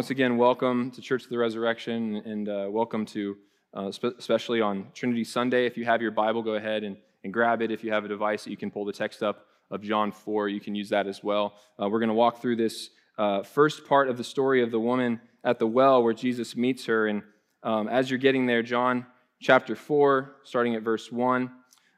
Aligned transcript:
once 0.00 0.08
again, 0.08 0.38
welcome 0.38 0.90
to 0.90 1.02
Church 1.02 1.24
of 1.24 1.28
the 1.28 1.36
Resurrection 1.36 2.22
and 2.24 2.48
uh, 2.48 2.66
welcome 2.70 3.04
to, 3.04 3.36
uh, 3.74 3.92
spe- 3.92 4.16
especially 4.18 4.58
on 4.58 4.86
Trinity 4.94 5.24
Sunday. 5.24 5.66
If 5.66 5.76
you 5.76 5.84
have 5.84 6.00
your 6.00 6.10
Bible, 6.10 6.42
go 6.42 6.54
ahead 6.54 6.84
and, 6.84 6.96
and 7.22 7.30
grab 7.30 7.60
it. 7.60 7.70
If 7.70 7.84
you 7.84 7.92
have 7.92 8.06
a 8.06 8.08
device 8.08 8.44
that 8.44 8.50
you 8.50 8.56
can 8.56 8.70
pull 8.70 8.86
the 8.86 8.94
text 8.94 9.22
up 9.22 9.44
of 9.70 9.82
John 9.82 10.10
4, 10.10 10.48
you 10.48 10.58
can 10.58 10.74
use 10.74 10.88
that 10.88 11.06
as 11.06 11.22
well. 11.22 11.52
Uh, 11.78 11.86
we're 11.86 11.98
going 11.98 12.08
to 12.08 12.14
walk 12.14 12.40
through 12.40 12.56
this 12.56 12.88
uh, 13.18 13.42
first 13.42 13.86
part 13.86 14.08
of 14.08 14.16
the 14.16 14.24
story 14.24 14.62
of 14.62 14.70
the 14.70 14.80
woman 14.80 15.20
at 15.44 15.58
the 15.58 15.66
well 15.66 16.02
where 16.02 16.14
Jesus 16.14 16.56
meets 16.56 16.86
her. 16.86 17.06
And 17.06 17.22
um, 17.62 17.86
as 17.86 18.08
you're 18.08 18.18
getting 18.18 18.46
there, 18.46 18.62
John 18.62 19.04
chapter 19.38 19.76
4, 19.76 20.36
starting 20.44 20.76
at 20.76 20.82
verse 20.82 21.12
1, 21.12 21.50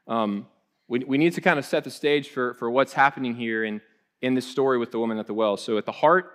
um, 0.09 0.47
we, 0.89 0.99
we 1.05 1.17
need 1.17 1.35
to 1.35 1.41
kind 1.41 1.57
of 1.57 1.63
set 1.63 1.85
the 1.85 1.89
stage 1.89 2.27
for, 2.27 2.53
for 2.55 2.69
what's 2.69 2.91
happening 2.91 3.33
here 3.33 3.63
in, 3.63 3.79
in 4.21 4.33
this 4.33 4.45
story 4.45 4.77
with 4.77 4.91
the 4.91 4.99
woman 4.99 5.19
at 5.19 5.25
the 5.25 5.33
well. 5.33 5.55
So, 5.55 5.77
at 5.77 5.85
the 5.85 5.93
heart 5.93 6.33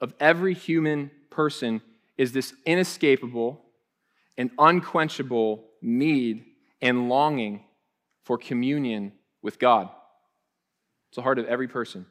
of 0.00 0.14
every 0.20 0.54
human 0.54 1.10
person 1.30 1.80
is 2.16 2.32
this 2.32 2.54
inescapable 2.64 3.62
and 4.36 4.50
unquenchable 4.58 5.64
need 5.80 6.44
and 6.80 7.08
longing 7.08 7.64
for 8.24 8.38
communion 8.38 9.12
with 9.42 9.58
God. 9.58 9.88
It's 11.08 11.16
the 11.16 11.22
heart 11.22 11.38
of 11.38 11.46
every 11.46 11.68
person. 11.68 12.06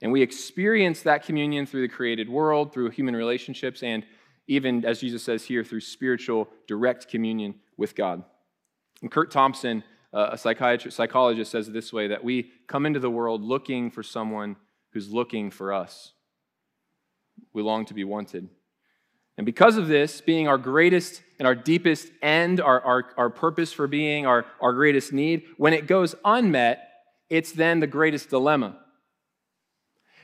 And 0.00 0.12
we 0.12 0.22
experience 0.22 1.02
that 1.02 1.24
communion 1.24 1.66
through 1.66 1.82
the 1.82 1.92
created 1.92 2.28
world, 2.28 2.72
through 2.72 2.90
human 2.90 3.16
relationships, 3.16 3.82
and 3.82 4.04
even, 4.46 4.84
as 4.84 5.00
Jesus 5.00 5.22
says 5.22 5.44
here, 5.44 5.64
through 5.64 5.80
spiritual, 5.80 6.48
direct 6.66 7.08
communion 7.08 7.56
with 7.76 7.94
God. 7.94 8.22
And 9.02 9.10
Curt 9.10 9.30
Thompson, 9.30 9.84
uh, 10.12 10.30
a 10.32 10.38
psychiatrist, 10.38 10.96
psychologist, 10.96 11.50
says 11.50 11.68
this 11.70 11.92
way 11.92 12.08
that 12.08 12.24
we 12.24 12.52
come 12.66 12.86
into 12.86 13.00
the 13.00 13.10
world 13.10 13.42
looking 13.42 13.90
for 13.90 14.02
someone 14.02 14.56
who's 14.92 15.10
looking 15.10 15.50
for 15.50 15.72
us. 15.72 16.12
We 17.52 17.62
long 17.62 17.84
to 17.86 17.94
be 17.94 18.04
wanted. 18.04 18.48
And 19.36 19.44
because 19.44 19.76
of 19.76 19.86
this, 19.86 20.20
being 20.20 20.48
our 20.48 20.58
greatest 20.58 21.22
and 21.38 21.46
our 21.46 21.54
deepest 21.54 22.08
end, 22.22 22.60
our, 22.60 22.80
our, 22.80 23.04
our 23.16 23.30
purpose 23.30 23.72
for 23.72 23.86
being, 23.86 24.26
our, 24.26 24.44
our 24.60 24.72
greatest 24.72 25.12
need, 25.12 25.44
when 25.56 25.72
it 25.72 25.86
goes 25.86 26.16
unmet, 26.24 26.88
it's 27.30 27.52
then 27.52 27.78
the 27.78 27.86
greatest 27.86 28.30
dilemma. 28.30 28.76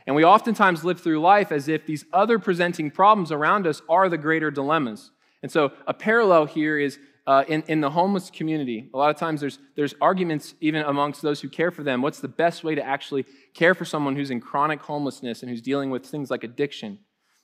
And 0.06 0.17
we 0.17 0.25
oftentimes 0.25 0.84
live 0.84 1.01
through 1.01 1.21
life 1.21 1.53
as 1.53 1.69
if 1.69 1.87
these 1.87 2.05
other 2.12 2.39
presenting 2.39 2.91
problems 2.91 3.31
around 3.31 3.67
us 3.67 3.81
are 3.89 4.09
the 4.09 4.19
greater 4.19 4.51
dilemmas. 4.51 5.12
And 5.43 5.51
so, 5.51 5.73
a 5.87 5.95
parallel 5.95 6.47
here 6.47 6.78
is 6.78 6.99
uh, 7.27 7.44
in, 7.48 7.62
in 7.69 7.80
the 7.80 7.91
homeless 7.91 8.30
community. 8.30 8.91
A 8.92 8.98
lot 8.98 9.11
of 9.11 9.17
times 9.17 9.41
there's, 9.41 9.58
there's 9.77 9.94
arguments 10.00 10.55
even 10.61 10.83
amongst 10.83 11.22
those 11.22 11.41
who 11.41 11.48
care 11.48 11.70
for 11.70 11.83
them. 11.83 12.03
What's 12.03 12.20
the 12.20 12.28
best 12.28 12.64
way 12.64 12.75
to 12.75 12.84
actually 12.84 13.25
care 13.55 13.75
for 13.75 13.84
someone 13.84 14.14
who's 14.16 14.31
in 14.31 14.41
chronic 14.41 14.81
homelessness 14.81 15.42
and 15.42 15.50
who's 15.50 15.62
dealing 15.62 15.91
with 15.91 16.05
things 16.05 16.31
like 16.31 16.44
addiction 16.44 16.98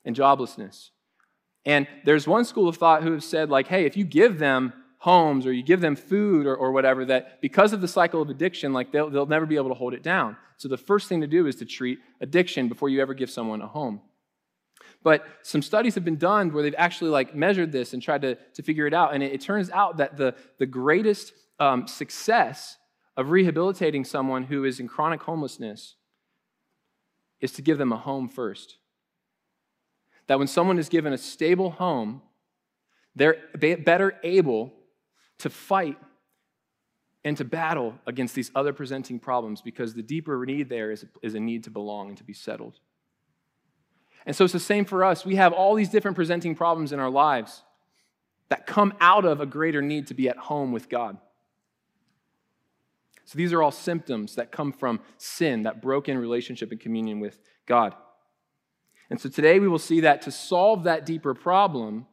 and 0.04 0.14
joblessness? 0.14 0.90
And 1.64 1.86
there's 2.04 2.26
one 2.26 2.44
school 2.44 2.68
of 2.68 2.76
thought 2.76 3.02
who 3.02 3.12
have 3.12 3.24
said, 3.24 3.50
like, 3.50 3.68
hey, 3.68 3.84
if 3.84 3.96
you 3.96 4.04
give 4.04 4.38
them 4.38 4.72
homes 4.98 5.46
or 5.46 5.52
you 5.52 5.62
give 5.62 5.80
them 5.80 5.96
food 5.96 6.46
or, 6.46 6.54
or 6.54 6.72
whatever, 6.72 7.04
that 7.06 7.40
because 7.40 7.72
of 7.72 7.80
the 7.80 7.88
cycle 7.88 8.20
of 8.20 8.28
addiction, 8.28 8.72
like 8.72 8.92
they'll, 8.92 9.08
they'll 9.08 9.26
never 9.26 9.46
be 9.46 9.56
able 9.56 9.68
to 9.68 9.74
hold 9.74 9.94
it 9.94 10.02
down. 10.02 10.36
So 10.58 10.68
the 10.68 10.76
first 10.76 11.08
thing 11.08 11.22
to 11.22 11.26
do 11.26 11.46
is 11.46 11.56
to 11.56 11.64
treat 11.64 11.98
addiction 12.20 12.68
before 12.68 12.90
you 12.90 13.00
ever 13.00 13.14
give 13.14 13.30
someone 13.30 13.62
a 13.62 13.66
home. 13.66 14.02
But 15.02 15.24
some 15.42 15.62
studies 15.62 15.94
have 15.94 16.04
been 16.04 16.18
done 16.18 16.52
where 16.52 16.62
they've 16.62 16.74
actually 16.76 17.10
like 17.10 17.34
measured 17.34 17.72
this 17.72 17.94
and 17.94 18.02
tried 18.02 18.22
to, 18.22 18.34
to 18.54 18.62
figure 18.62 18.86
it 18.86 18.92
out. 18.92 19.14
And 19.14 19.22
it, 19.22 19.32
it 19.32 19.40
turns 19.40 19.70
out 19.70 19.96
that 19.96 20.16
the, 20.16 20.34
the 20.58 20.66
greatest 20.66 21.32
um, 21.58 21.86
success 21.86 22.76
of 23.16 23.30
rehabilitating 23.30 24.04
someone 24.04 24.44
who 24.44 24.64
is 24.64 24.80
in 24.80 24.88
chronic 24.88 25.22
homelessness 25.22 25.96
is 27.40 27.52
to 27.52 27.62
give 27.62 27.78
them 27.78 27.92
a 27.92 27.96
home 27.96 28.28
first. 28.28 28.76
That 30.26 30.38
when 30.38 30.48
someone 30.48 30.78
is 30.78 30.88
given 30.88 31.12
a 31.12 31.18
stable 31.18 31.70
home, 31.70 32.22
they're 33.16 33.36
better 33.58 34.14
able 34.22 34.72
to 35.38 35.50
fight 35.50 35.98
and 37.24 37.36
to 37.36 37.44
battle 37.44 37.94
against 38.06 38.34
these 38.34 38.50
other 38.54 38.72
presenting 38.72 39.18
problems 39.18 39.60
because 39.60 39.94
the 39.94 40.02
deeper 40.02 40.44
need 40.46 40.68
there 40.68 40.90
is, 40.90 41.04
is 41.22 41.34
a 41.34 41.40
need 41.40 41.64
to 41.64 41.70
belong 41.70 42.08
and 42.08 42.18
to 42.18 42.24
be 42.24 42.32
settled. 42.32 42.78
And 44.26 44.36
so 44.36 44.44
it's 44.44 44.52
the 44.52 44.60
same 44.60 44.84
for 44.84 45.04
us. 45.04 45.24
We 45.24 45.36
have 45.36 45.52
all 45.52 45.74
these 45.74 45.88
different 45.88 46.14
presenting 46.14 46.54
problems 46.54 46.92
in 46.92 47.00
our 47.00 47.10
lives 47.10 47.62
that 48.48 48.66
come 48.66 48.92
out 49.00 49.24
of 49.24 49.40
a 49.40 49.46
greater 49.46 49.80
need 49.80 50.08
to 50.08 50.14
be 50.14 50.28
at 50.28 50.36
home 50.36 50.72
with 50.72 50.88
God. 50.88 51.16
So 53.24 53.38
these 53.38 53.52
are 53.52 53.62
all 53.62 53.70
symptoms 53.70 54.34
that 54.34 54.50
come 54.50 54.72
from 54.72 55.00
sin, 55.16 55.62
that 55.62 55.80
broken 55.80 56.18
relationship 56.18 56.72
and 56.72 56.80
communion 56.80 57.20
with 57.20 57.38
God. 57.64 57.94
And 59.08 59.20
so 59.20 59.28
today 59.28 59.60
we 59.60 59.68
will 59.68 59.78
see 59.78 60.00
that 60.00 60.22
to 60.22 60.32
solve 60.32 60.84
that 60.84 61.06
deeper 61.06 61.32
problem, 61.32 62.06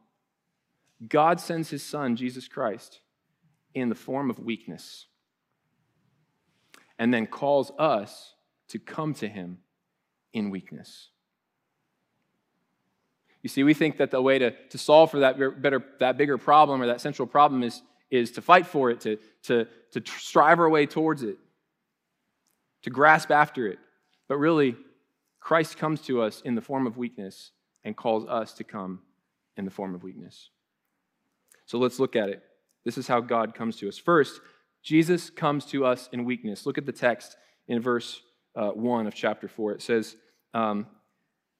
God 1.06 1.40
sends 1.40 1.70
his 1.70 1.82
son, 1.82 2.16
Jesus 2.16 2.48
Christ, 2.48 3.00
in 3.74 3.88
the 3.88 3.94
form 3.94 4.30
of 4.30 4.38
weakness, 4.38 5.06
and 6.98 7.12
then 7.12 7.26
calls 7.26 7.72
us 7.78 8.34
to 8.68 8.78
come 8.78 9.14
to 9.14 9.28
him 9.28 9.58
in 10.32 10.50
weakness. 10.50 11.10
You 13.48 13.50
see, 13.50 13.62
we 13.62 13.72
think 13.72 13.96
that 13.96 14.10
the 14.10 14.20
way 14.20 14.38
to, 14.38 14.50
to 14.50 14.76
solve 14.76 15.10
for 15.10 15.20
that, 15.20 15.38
better, 15.62 15.82
that 16.00 16.18
bigger 16.18 16.36
problem 16.36 16.82
or 16.82 16.86
that 16.88 17.00
central 17.00 17.26
problem 17.26 17.62
is, 17.62 17.80
is 18.10 18.30
to 18.32 18.42
fight 18.42 18.66
for 18.66 18.90
it, 18.90 19.00
to, 19.00 19.16
to, 19.44 19.66
to 19.92 20.02
strive 20.04 20.60
our 20.60 20.68
way 20.68 20.84
towards 20.84 21.22
it, 21.22 21.38
to 22.82 22.90
grasp 22.90 23.30
after 23.30 23.66
it. 23.66 23.78
But 24.28 24.36
really, 24.36 24.76
Christ 25.40 25.78
comes 25.78 26.02
to 26.02 26.20
us 26.20 26.42
in 26.42 26.56
the 26.56 26.60
form 26.60 26.86
of 26.86 26.98
weakness 26.98 27.52
and 27.84 27.96
calls 27.96 28.26
us 28.28 28.52
to 28.52 28.64
come 28.64 29.00
in 29.56 29.64
the 29.64 29.70
form 29.70 29.94
of 29.94 30.02
weakness. 30.02 30.50
So 31.64 31.78
let's 31.78 31.98
look 31.98 32.16
at 32.16 32.28
it. 32.28 32.42
This 32.84 32.98
is 32.98 33.08
how 33.08 33.22
God 33.22 33.54
comes 33.54 33.76
to 33.76 33.88
us. 33.88 33.96
First, 33.96 34.42
Jesus 34.82 35.30
comes 35.30 35.64
to 35.70 35.86
us 35.86 36.10
in 36.12 36.26
weakness. 36.26 36.66
Look 36.66 36.76
at 36.76 36.84
the 36.84 36.92
text 36.92 37.38
in 37.66 37.80
verse 37.80 38.20
uh, 38.54 38.72
1 38.72 39.06
of 39.06 39.14
chapter 39.14 39.48
4. 39.48 39.72
It 39.72 39.80
says, 39.80 40.16
um, 40.52 40.86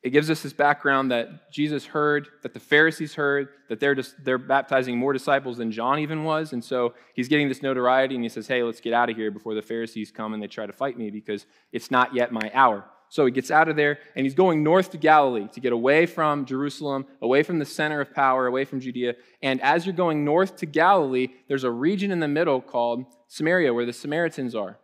it 0.03 0.11
gives 0.11 0.31
us 0.31 0.43
this 0.43 0.53
background 0.53 1.11
that 1.11 1.51
Jesus 1.51 1.85
heard, 1.85 2.29
that 2.43 2.55
the 2.55 2.61
Pharisees 2.61 3.15
heard, 3.15 3.49
that 3.69 3.81
they're, 3.81 3.97
just, 3.97 4.15
they're 4.25 4.39
baptizing 4.39 4.97
more 4.97 5.13
disciples 5.13 5.57
than 5.57 5.73
John 5.73 5.99
even 5.99 6.23
was. 6.23 6.53
And 6.53 6.65
so 6.65 6.95
he's 7.15 7.27
getting 7.27 7.49
this 7.49 7.63
notoriety 7.63 8.15
and 8.15 8.23
he 8.23 8.29
says, 8.29 8.47
Hey, 8.47 8.63
let's 8.63 8.81
get 8.81 8.93
out 8.93 9.11
of 9.11 9.17
here 9.17 9.33
before 9.33 9.55
the 9.55 9.63
Pharisees 9.63 10.13
come 10.13 10.35
and 10.35 10.43
they 10.43 10.47
try 10.47 10.67
to 10.67 10.73
fight 10.73 10.97
me 10.97 11.11
because 11.11 11.47
it's 11.73 11.91
not 11.91 12.15
yet 12.15 12.33
my 12.33 12.49
hour. 12.55 12.85
So 13.11 13.25
he 13.25 13.33
gets 13.33 13.51
out 13.51 13.69
of 13.69 13.75
there 13.75 13.99
and 14.15 14.25
he's 14.25 14.35
going 14.35 14.63
north 14.63 14.91
to 14.91 14.99
Galilee 14.99 15.49
to 15.53 15.61
get 15.61 15.73
away 15.73 16.07
from 16.07 16.45
Jerusalem, 16.45 17.07
away 17.21 17.43
from 17.43 17.59
the 17.59 17.65
center 17.65 18.01
of 18.01 18.15
power, 18.15 18.47
away 18.47 18.65
from 18.65 18.81
Judea. 18.81 19.15
And 19.43 19.61
as 19.63 19.85
you're 19.85 19.95
going 19.95 20.25
north 20.25 20.57
to 20.57 20.67
Galilee, 20.67 21.29
there's 21.49 21.65
a 21.65 21.71
region 21.71 22.13
in 22.13 22.21
the 22.21 22.29
middle 22.29 22.61
called 22.61 23.07
Samaria 23.27 23.75
where 23.75 23.87
the 23.87 23.93
Samaritans 23.93 24.55
are. 24.55 24.79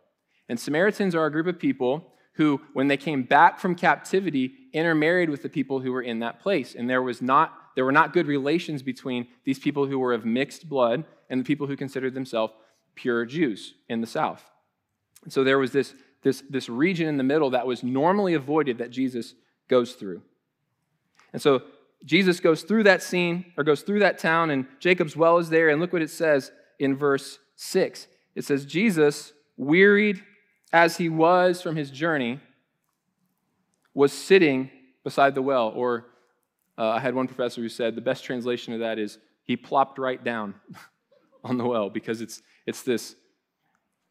And 0.49 0.59
Samaritans 0.59 1.15
are 1.15 1.25
a 1.25 1.31
group 1.31 1.47
of 1.47 1.59
people 1.59 2.11
who, 2.35 2.61
when 2.73 2.87
they 2.87 2.97
came 2.97 3.23
back 3.23 3.59
from 3.59 3.75
captivity, 3.75 4.53
intermarried 4.73 5.29
with 5.29 5.41
the 5.41 5.49
people 5.49 5.79
who 5.79 5.91
were 5.91 6.01
in 6.01 6.19
that 6.19 6.39
place. 6.39 6.75
And 6.75 6.89
there, 6.89 7.01
was 7.01 7.21
not, 7.21 7.53
there 7.75 7.85
were 7.85 7.91
not 7.91 8.13
good 8.13 8.27
relations 8.27 8.83
between 8.83 9.27
these 9.45 9.59
people 9.59 9.85
who 9.85 9.99
were 9.99 10.13
of 10.13 10.25
mixed 10.25 10.67
blood 10.67 11.05
and 11.29 11.39
the 11.39 11.45
people 11.45 11.67
who 11.67 11.77
considered 11.77 12.13
themselves 12.13 12.53
pure 12.95 13.25
Jews 13.25 13.73
in 13.87 14.01
the 14.01 14.07
south. 14.07 14.43
And 15.23 15.31
so 15.31 15.43
there 15.43 15.57
was 15.57 15.71
this, 15.71 15.93
this, 16.23 16.43
this 16.49 16.69
region 16.69 17.07
in 17.07 17.17
the 17.17 17.23
middle 17.23 17.51
that 17.51 17.67
was 17.67 17.83
normally 17.83 18.33
avoided 18.33 18.77
that 18.79 18.91
Jesus 18.91 19.33
goes 19.69 19.93
through. 19.93 20.21
And 21.31 21.41
so 21.41 21.63
Jesus 22.03 22.39
goes 22.39 22.63
through 22.63 22.83
that 22.83 23.01
scene 23.01 23.53
or 23.57 23.63
goes 23.63 23.81
through 23.81 23.99
that 23.99 24.19
town, 24.19 24.51
and 24.51 24.67
Jacob's 24.79 25.15
well 25.15 25.37
is 25.37 25.49
there. 25.49 25.69
And 25.69 25.81
look 25.81 25.93
what 25.93 26.01
it 26.01 26.09
says 26.09 26.51
in 26.79 26.95
verse 26.95 27.39
6. 27.55 28.07
It 28.35 28.43
says, 28.43 28.65
Jesus, 28.65 29.33
wearied 29.57 30.21
as 30.75 30.97
he 30.97 31.07
was 31.07 31.61
from 31.61 31.77
his 31.77 31.89
journey, 31.89 32.37
was 33.93 34.11
sitting 34.11 34.69
beside 35.05 35.33
the 35.33 35.41
well. 35.41 35.71
Or 35.73 36.07
uh, 36.77 36.89
I 36.89 36.99
had 36.99 37.15
one 37.15 37.27
professor 37.27 37.61
who 37.61 37.69
said 37.69 37.95
the 37.95 38.01
best 38.01 38.25
translation 38.25 38.73
of 38.73 38.81
that 38.81 38.99
is 38.99 39.17
he 39.45 39.55
plopped 39.55 39.97
right 39.97 40.21
down 40.21 40.53
on 41.45 41.57
the 41.57 41.63
well 41.63 41.89
because 41.89 42.19
it's, 42.19 42.41
it's 42.65 42.81
this, 42.81 43.15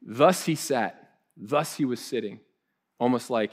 thus 0.01 0.47
he 0.47 0.55
sat, 0.55 1.19
thus 1.37 1.77
he 1.77 1.85
was 1.85 2.01
sitting, 2.01 2.41
almost 2.99 3.29
like 3.29 3.53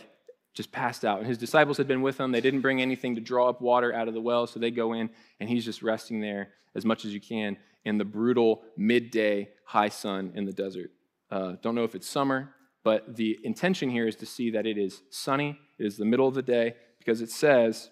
just 0.53 0.71
passed 0.71 1.03
out. 1.03 1.19
And 1.19 1.27
his 1.27 1.37
disciples 1.37 1.75
had 1.75 1.89
been 1.89 2.01
with 2.01 2.17
him. 2.17 2.31
They 2.31 2.39
didn't 2.39 2.61
bring 2.61 2.81
anything 2.81 3.15
to 3.15 3.21
draw 3.21 3.49
up 3.49 3.59
water 3.59 3.93
out 3.93 4.07
of 4.07 4.13
the 4.13 4.21
well, 4.21 4.47
so 4.47 4.57
they 4.57 4.71
go 4.71 4.93
in, 4.93 5.09
and 5.41 5.49
he's 5.49 5.65
just 5.65 5.83
resting 5.83 6.21
there 6.21 6.51
as 6.75 6.85
much 6.85 7.03
as 7.03 7.13
you 7.13 7.19
can 7.19 7.57
in 7.83 7.97
the 7.97 8.05
brutal 8.05 8.61
midday 8.77 9.49
high 9.65 9.89
sun 9.89 10.31
in 10.33 10.45
the 10.45 10.53
desert. 10.53 10.91
Uh, 11.29 11.55
don't 11.61 11.75
know 11.75 11.83
if 11.83 11.93
it's 11.93 12.07
summer, 12.07 12.53
but 12.83 13.15
the 13.15 13.37
intention 13.43 13.89
here 13.89 14.07
is 14.07 14.15
to 14.17 14.25
see 14.25 14.51
that 14.51 14.65
it 14.65 14.77
is 14.77 15.01
sunny, 15.09 15.59
it 15.77 15.85
is 15.85 15.97
the 15.97 16.05
middle 16.05 16.27
of 16.27 16.33
the 16.33 16.41
day, 16.41 16.75
because 16.99 17.21
it 17.21 17.29
says 17.29 17.89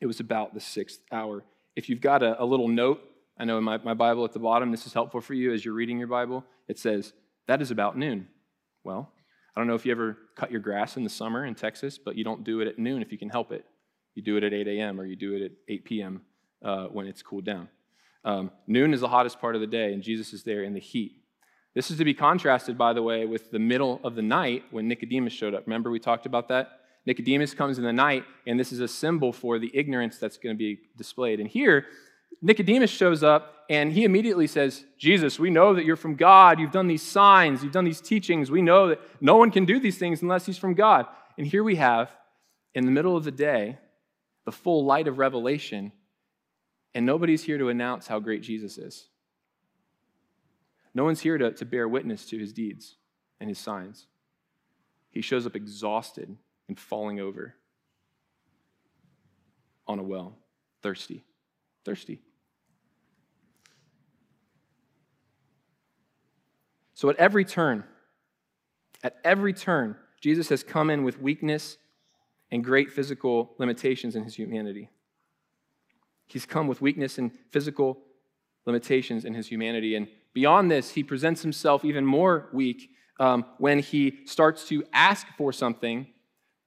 it 0.00 0.06
was 0.06 0.20
about 0.20 0.54
the 0.54 0.60
sixth 0.60 1.00
hour. 1.12 1.44
If 1.76 1.88
you've 1.88 2.00
got 2.00 2.22
a, 2.22 2.42
a 2.42 2.44
little 2.44 2.68
note, 2.68 3.00
I 3.38 3.44
know 3.44 3.58
in 3.58 3.64
my, 3.64 3.78
my 3.78 3.94
Bible 3.94 4.24
at 4.24 4.32
the 4.32 4.38
bottom, 4.38 4.70
this 4.70 4.86
is 4.86 4.92
helpful 4.92 5.20
for 5.20 5.34
you 5.34 5.52
as 5.52 5.64
you're 5.64 5.74
reading 5.74 5.98
your 5.98 6.08
Bible, 6.08 6.44
it 6.66 6.78
says, 6.78 7.12
that 7.46 7.62
is 7.62 7.70
about 7.70 7.96
noon. 7.96 8.28
Well, 8.84 9.10
I 9.54 9.60
don't 9.60 9.66
know 9.68 9.74
if 9.74 9.86
you 9.86 9.92
ever 9.92 10.16
cut 10.36 10.50
your 10.50 10.60
grass 10.60 10.96
in 10.96 11.04
the 11.04 11.10
summer 11.10 11.44
in 11.44 11.54
Texas, 11.54 11.98
but 11.98 12.16
you 12.16 12.24
don't 12.24 12.44
do 12.44 12.60
it 12.60 12.68
at 12.68 12.78
noon 12.78 13.02
if 13.02 13.10
you 13.10 13.18
can 13.18 13.28
help 13.28 13.52
it. 13.52 13.64
You 14.14 14.22
do 14.22 14.36
it 14.36 14.44
at 14.44 14.52
8 14.52 14.66
a.m. 14.68 15.00
or 15.00 15.04
you 15.04 15.16
do 15.16 15.34
it 15.34 15.42
at 15.42 15.50
8 15.68 15.84
p.m. 15.84 16.22
Uh, 16.64 16.86
when 16.86 17.06
it's 17.06 17.22
cooled 17.22 17.44
down. 17.44 17.68
Um, 18.24 18.50
noon 18.66 18.92
is 18.92 19.00
the 19.00 19.08
hottest 19.08 19.40
part 19.40 19.54
of 19.54 19.60
the 19.60 19.66
day, 19.66 19.92
and 19.92 20.02
Jesus 20.02 20.32
is 20.32 20.42
there 20.42 20.62
in 20.64 20.74
the 20.74 20.80
heat. 20.80 21.22
This 21.74 21.90
is 21.90 21.98
to 21.98 22.04
be 22.04 22.14
contrasted, 22.14 22.76
by 22.76 22.92
the 22.92 23.02
way, 23.02 23.24
with 23.26 23.50
the 23.50 23.58
middle 23.58 24.00
of 24.02 24.14
the 24.14 24.22
night 24.22 24.64
when 24.70 24.88
Nicodemus 24.88 25.32
showed 25.32 25.54
up. 25.54 25.66
Remember, 25.66 25.90
we 25.90 26.00
talked 26.00 26.26
about 26.26 26.48
that? 26.48 26.80
Nicodemus 27.06 27.54
comes 27.54 27.78
in 27.78 27.84
the 27.84 27.92
night, 27.92 28.24
and 28.46 28.58
this 28.58 28.72
is 28.72 28.80
a 28.80 28.88
symbol 28.88 29.32
for 29.32 29.58
the 29.58 29.70
ignorance 29.72 30.18
that's 30.18 30.36
going 30.36 30.54
to 30.54 30.58
be 30.58 30.80
displayed. 30.96 31.40
And 31.40 31.48
here, 31.48 31.86
Nicodemus 32.42 32.90
shows 32.90 33.22
up, 33.22 33.64
and 33.70 33.92
he 33.92 34.04
immediately 34.04 34.46
says, 34.46 34.84
Jesus, 34.98 35.38
we 35.38 35.50
know 35.50 35.74
that 35.74 35.84
you're 35.84 35.96
from 35.96 36.16
God. 36.16 36.58
You've 36.58 36.72
done 36.72 36.86
these 36.86 37.02
signs, 37.02 37.62
you've 37.62 37.72
done 37.72 37.84
these 37.84 38.00
teachings. 38.00 38.50
We 38.50 38.62
know 38.62 38.88
that 38.88 39.00
no 39.20 39.36
one 39.36 39.50
can 39.50 39.64
do 39.64 39.78
these 39.78 39.98
things 39.98 40.22
unless 40.22 40.46
he's 40.46 40.58
from 40.58 40.74
God. 40.74 41.06
And 41.36 41.46
here 41.46 41.64
we 41.64 41.76
have, 41.76 42.10
in 42.74 42.84
the 42.84 42.90
middle 42.90 43.16
of 43.16 43.24
the 43.24 43.30
day, 43.30 43.78
the 44.44 44.52
full 44.52 44.84
light 44.84 45.08
of 45.08 45.18
revelation, 45.18 45.92
and 46.94 47.04
nobody's 47.04 47.42
here 47.42 47.58
to 47.58 47.68
announce 47.68 48.06
how 48.06 48.18
great 48.18 48.42
Jesus 48.42 48.78
is. 48.78 49.08
No 50.98 51.04
one's 51.04 51.20
here 51.20 51.38
to, 51.38 51.52
to 51.52 51.64
bear 51.64 51.86
witness 51.86 52.26
to 52.26 52.38
his 52.40 52.52
deeds 52.52 52.96
and 53.38 53.48
his 53.48 53.60
signs. 53.60 54.08
He 55.10 55.20
shows 55.20 55.46
up 55.46 55.54
exhausted 55.54 56.36
and 56.66 56.76
falling 56.76 57.20
over 57.20 57.54
on 59.86 60.00
a 60.00 60.02
well, 60.02 60.36
thirsty. 60.82 61.22
Thirsty. 61.84 62.20
So 66.94 67.08
at 67.08 67.14
every 67.14 67.44
turn, 67.44 67.84
at 69.04 69.18
every 69.22 69.52
turn, 69.52 69.94
Jesus 70.20 70.48
has 70.48 70.64
come 70.64 70.90
in 70.90 71.04
with 71.04 71.20
weakness 71.20 71.78
and 72.50 72.64
great 72.64 72.90
physical 72.90 73.54
limitations 73.58 74.16
in 74.16 74.24
his 74.24 74.34
humanity. 74.34 74.90
He's 76.26 76.44
come 76.44 76.66
with 76.66 76.80
weakness 76.80 77.18
and 77.18 77.30
physical 77.50 78.00
limitations 78.66 79.24
in 79.24 79.34
his 79.34 79.46
humanity. 79.46 79.94
And 79.94 80.08
beyond 80.34 80.70
this, 80.70 80.90
he 80.90 81.02
presents 81.02 81.42
himself 81.42 81.84
even 81.84 82.04
more 82.04 82.48
weak 82.52 82.90
um, 83.20 83.44
when 83.58 83.80
he 83.80 84.20
starts 84.26 84.66
to 84.68 84.84
ask 84.92 85.26
for 85.36 85.52
something 85.52 86.06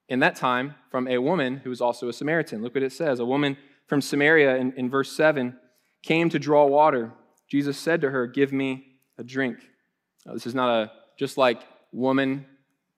in 0.10 0.19
that 0.19 0.36
time 0.36 0.75
from 0.90 1.08
a 1.08 1.18
woman 1.18 1.58
who 1.58 1.72
is 1.72 1.80
also 1.80 2.10
a 2.10 2.13
Samaritan. 2.13 2.62
Look 2.62 2.75
what 2.75 2.84
it 2.84 2.92
says. 2.92 3.19
A 3.19 3.25
woman 3.25 3.58
from 3.88 4.02
Samaria 4.02 4.58
in, 4.58 4.74
in 4.74 4.90
verse 4.90 5.12
7 5.16 5.58
came 6.04 6.30
to 6.30 6.40
draw 6.40 6.66
water. 6.66 7.13
Jesus 7.50 7.78
said 7.78 8.02
to 8.02 8.12
her, 8.12 8.28
Give 8.28 8.52
me 8.52 8.98
a 9.18 9.24
drink. 9.24 9.58
Now, 10.25 10.34
this 10.34 10.46
is 10.46 10.56
not 10.56 10.69
a 10.69 10.92
just 11.18 11.38
like 11.38 11.62
woman 11.92 12.46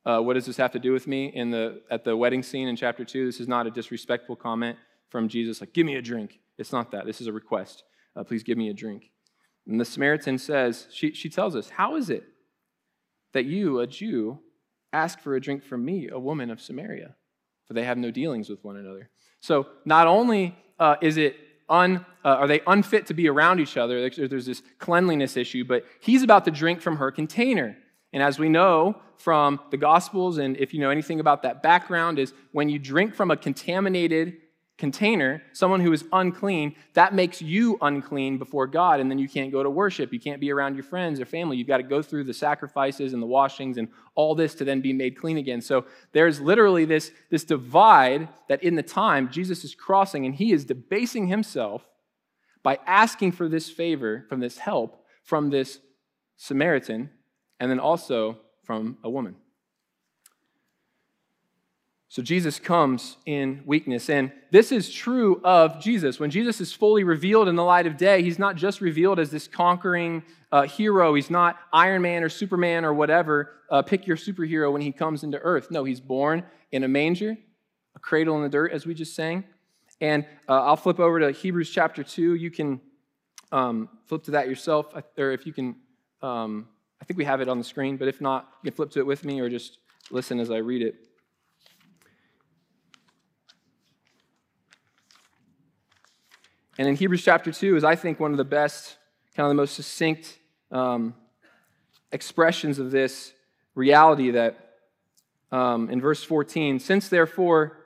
uh, 0.06 0.20
what 0.20 0.34
does 0.34 0.46
this 0.46 0.58
have 0.58 0.72
to 0.72 0.80
do 0.80 0.92
with 0.92 1.08
me 1.08 1.32
in 1.34 1.50
the, 1.50 1.82
at 1.90 2.04
the 2.04 2.16
wedding 2.16 2.44
scene 2.44 2.68
in 2.68 2.76
chapter 2.76 3.06
2? 3.06 3.26
This 3.26 3.40
is 3.40 3.48
not 3.48 3.68
a 3.68 3.72
disrespectful 3.72 4.36
comment 4.36 4.78
from 5.10 5.30
Jesus, 5.30 5.62
like, 5.62 5.74
give 5.74 5.86
me 5.86 5.96
a 5.96 6.02
drink. 6.02 6.40
It's 6.58 6.72
not 6.72 6.92
that. 6.92 7.06
This 7.06 7.22
is 7.22 7.28
a 7.28 7.32
request. 7.32 7.84
Uh, 8.16 8.24
please 8.24 8.44
give 8.44 8.58
me 8.58 8.70
a 8.70 8.74
drink. 8.74 9.12
And 9.68 9.80
the 9.80 9.86
Samaritan 9.86 10.38
says, 10.38 10.88
she, 10.92 11.14
she 11.14 11.30
tells 11.30 11.56
us, 11.56 11.70
How 11.70 11.96
is 11.96 12.10
it 12.10 12.24
that 13.34 13.46
you, 13.46 13.80
a 13.80 13.88
Jew, 13.88 14.40
ask 14.92 15.20
for 15.20 15.36
a 15.36 15.42
drink 15.42 15.64
from 15.64 15.86
me, 15.86 16.10
a 16.10 16.20
woman 16.20 16.50
of 16.50 16.62
Samaria? 16.62 17.16
For 17.66 17.74
they 17.74 17.84
have 17.86 17.98
no 17.98 18.12
dealings 18.12 18.50
with 18.50 18.64
one 18.64 18.78
another. 18.78 19.10
So 19.40 19.68
not 19.86 20.08
only 20.08 20.56
uh, 20.80 20.98
is 21.02 21.18
it 21.18 21.36
un, 21.70 22.06
uh, 22.26 22.28
are 22.28 22.48
they 22.48 22.62
unfit 22.68 23.08
to 23.08 23.14
be 23.14 23.30
around 23.30 23.60
each 23.60 23.78
other, 23.78 24.10
there's 24.10 24.46
this 24.46 24.62
cleanliness 24.80 25.38
issue, 25.38 25.64
but 25.64 25.86
he's 26.02 26.24
about 26.24 26.46
to 26.46 26.52
drink 26.52 26.82
from 26.82 26.98
her 26.98 27.12
container. 27.12 27.78
And 28.12 28.22
as 28.22 28.38
we 28.38 28.50
know 28.50 29.02
from 29.18 29.60
the 29.72 29.78
Gospels, 29.78 30.38
and 30.38 30.58
if 30.58 30.74
you 30.74 30.80
know 30.80 30.90
anything 30.90 31.20
about 31.20 31.42
that 31.44 31.64
background, 31.64 32.20
is 32.20 32.34
when 32.52 32.70
you 32.70 32.78
drink 32.78 33.16
from 33.16 33.32
a 33.32 33.38
contaminated 33.38 34.38
container, 34.78 35.42
someone 35.54 35.80
who 35.80 35.94
is 35.94 36.04
unclean, 36.12 36.76
that 36.94 37.14
makes 37.14 37.42
you 37.42 37.78
unclean 37.82 38.38
before 38.38 38.68
God, 38.68 39.00
and 39.00 39.10
then 39.10 39.20
you 39.20 39.30
can't 39.30 39.52
go 39.52 39.64
to 39.64 39.70
worship. 39.70 40.12
You 40.12 40.20
can't 40.20 40.42
be 40.42 40.52
around 40.52 40.76
your 40.76 40.84
friends 40.84 41.20
or 41.20 41.26
family. 41.26 41.58
You've 41.58 41.68
got 41.68 41.78
to 41.78 41.84
go 41.84 42.02
through 42.02 42.24
the 42.24 42.34
sacrifices 42.34 43.14
and 43.14 43.22
the 43.22 43.28
washings 43.28 43.78
and 43.78 43.88
all 44.16 44.36
this 44.36 44.56
to 44.56 44.66
then 44.66 44.82
be 44.82 44.94
made 44.94 45.18
clean 45.18 45.38
again. 45.38 45.62
So 45.62 45.86
there's 46.12 46.42
literally 46.42 46.86
this, 46.86 47.12
this 47.30 47.44
divide 47.44 48.30
that 48.50 48.64
in 48.64 48.76
the 48.76 48.84
time 48.84 49.30
Jesus 49.30 49.64
is 49.64 49.76
crossing, 49.76 50.26
and 50.26 50.34
he 50.34 50.52
is 50.52 50.66
debasing 50.66 51.28
himself 51.28 51.86
by 52.64 52.80
asking 52.88 53.34
for 53.34 53.48
this 53.48 53.70
favor, 53.70 54.26
from 54.28 54.40
this 54.40 54.58
help, 54.58 55.06
from 55.24 55.50
this 55.50 55.80
Samaritan 56.38 57.10
and 57.60 57.72
then 57.72 57.80
also 57.80 58.38
from 58.64 58.98
a 59.04 59.10
woman. 59.10 59.36
So 62.14 62.22
Jesus 62.22 62.60
comes 62.60 63.18
in 63.26 63.64
weakness. 63.66 64.08
And 64.08 64.32
this 64.52 64.72
is 64.72 64.94
true 64.94 65.42
of 65.44 65.82
Jesus. 65.82 66.20
When 66.20 66.30
Jesus 66.30 66.62
is 66.62 66.72
fully 66.72 67.04
revealed 67.04 67.48
in 67.48 67.56
the 67.56 67.64
light 67.64 67.88
of 67.88 67.98
day, 67.98 68.22
he's 68.22 68.38
not 68.38 68.56
just 68.56 68.82
revealed 68.82 69.18
as 69.18 69.32
this 69.32 69.48
conquering 69.48 70.22
uh, 70.52 70.62
hero. 70.62 71.16
He's 71.16 71.32
not 71.32 71.58
Iron 71.74 72.04
Man 72.04 72.24
or 72.24 72.30
Superman 72.30 72.86
or 72.86 72.94
whatever. 72.94 73.54
Uh, 73.68 73.82
pick 73.82 74.06
your 74.06 74.16
superhero 74.16 74.72
when 74.72 74.84
he 74.84 74.92
comes 74.92 75.24
into 75.24 75.40
earth. 75.40 75.72
No, 75.72 75.86
he's 75.86 76.00
born 76.00 76.44
in 76.72 76.84
a 76.84 76.88
manger, 76.88 77.36
a 77.96 78.00
cradle 78.00 78.36
in 78.36 78.44
the 78.44 78.50
dirt, 78.50 78.72
as 78.74 78.86
we 78.86 78.94
just 78.94 79.16
sang. 79.16 79.44
And 80.00 80.24
uh, 80.48 80.66
I'll 80.66 80.78
flip 80.78 81.00
over 81.00 81.20
to 81.20 81.32
Hebrews 81.32 81.72
chapter 81.72 82.04
2. 82.04 82.36
You 82.36 82.52
can 82.52 82.80
um, 83.52 83.90
flip 84.06 84.22
to 84.26 84.32
that 84.32 84.48
yourself, 84.48 84.94
or 85.18 85.32
if 85.32 85.48
you 85.48 85.52
can 85.52 85.78
um, 86.22 86.68
I 87.02 87.06
think 87.06 87.18
we 87.18 87.26
have 87.26 87.42
it 87.42 87.50
on 87.50 87.58
the 87.58 87.64
screen, 87.64 87.98
but 87.98 88.08
if 88.08 88.22
not, 88.22 88.50
you 88.62 88.70
can 88.70 88.76
flip 88.76 88.92
to 88.92 89.00
it 89.00 89.08
with 89.08 89.26
me 89.26 89.40
or 89.40 89.50
just 89.50 89.80
listen 90.12 90.40
as 90.40 90.52
I 90.52 90.58
read 90.58 90.84
it. 90.84 91.08
And 96.78 96.88
in 96.88 96.96
Hebrews 96.96 97.24
chapter 97.24 97.52
2 97.52 97.78
is, 97.78 97.84
I 97.84 97.96
think, 97.96 98.20
one 98.20 98.32
of 98.32 98.38
the 98.38 98.44
best, 98.44 98.98
kind 99.36 99.46
of 99.46 99.52
the 99.52 99.56
most 99.56 99.76
succinct 99.76 100.40
um, 100.72 101.14
expressions 102.12 102.80
of 102.80 102.90
this 102.90 103.34
reality 103.76 104.32
that 104.32 104.76
um, 105.52 105.90
in 105.90 106.02
verse 106.02 106.24
14, 106.24 106.80
since 106.80 107.10
therefore, 107.10 107.78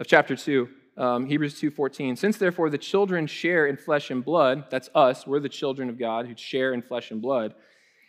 of 0.00 0.06
chapter 0.08 0.34
2, 0.34 0.68
um, 0.96 1.26
Hebrews 1.26 1.60
2.14, 1.60 2.18
since 2.18 2.36
therefore 2.36 2.70
the 2.70 2.78
children 2.78 3.28
share 3.28 3.66
in 3.66 3.76
flesh 3.76 4.10
and 4.10 4.24
blood, 4.24 4.64
that's 4.68 4.90
us, 4.94 5.26
we're 5.26 5.40
the 5.40 5.48
children 5.48 5.88
of 5.88 5.98
God 5.98 6.26
who 6.26 6.34
share 6.36 6.72
in 6.72 6.82
flesh 6.82 7.12
and 7.12 7.22
blood, 7.22 7.54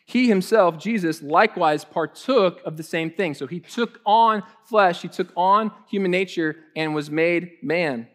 he 0.07 0.27
himself, 0.27 0.77
Jesus, 0.77 1.21
likewise 1.23 1.83
partook 1.83 2.61
of 2.63 2.77
the 2.77 2.83
same 2.83 3.09
thing. 3.09 3.33
So 3.33 3.47
he 3.47 3.59
took 3.59 3.99
on 4.05 4.43
flesh, 4.63 5.01
he 5.01 5.07
took 5.07 5.31
on 5.35 5.71
human 5.87 6.11
nature, 6.11 6.55
and 6.75 6.93
was 6.93 7.09
made 7.09 7.53
man. 7.63 8.07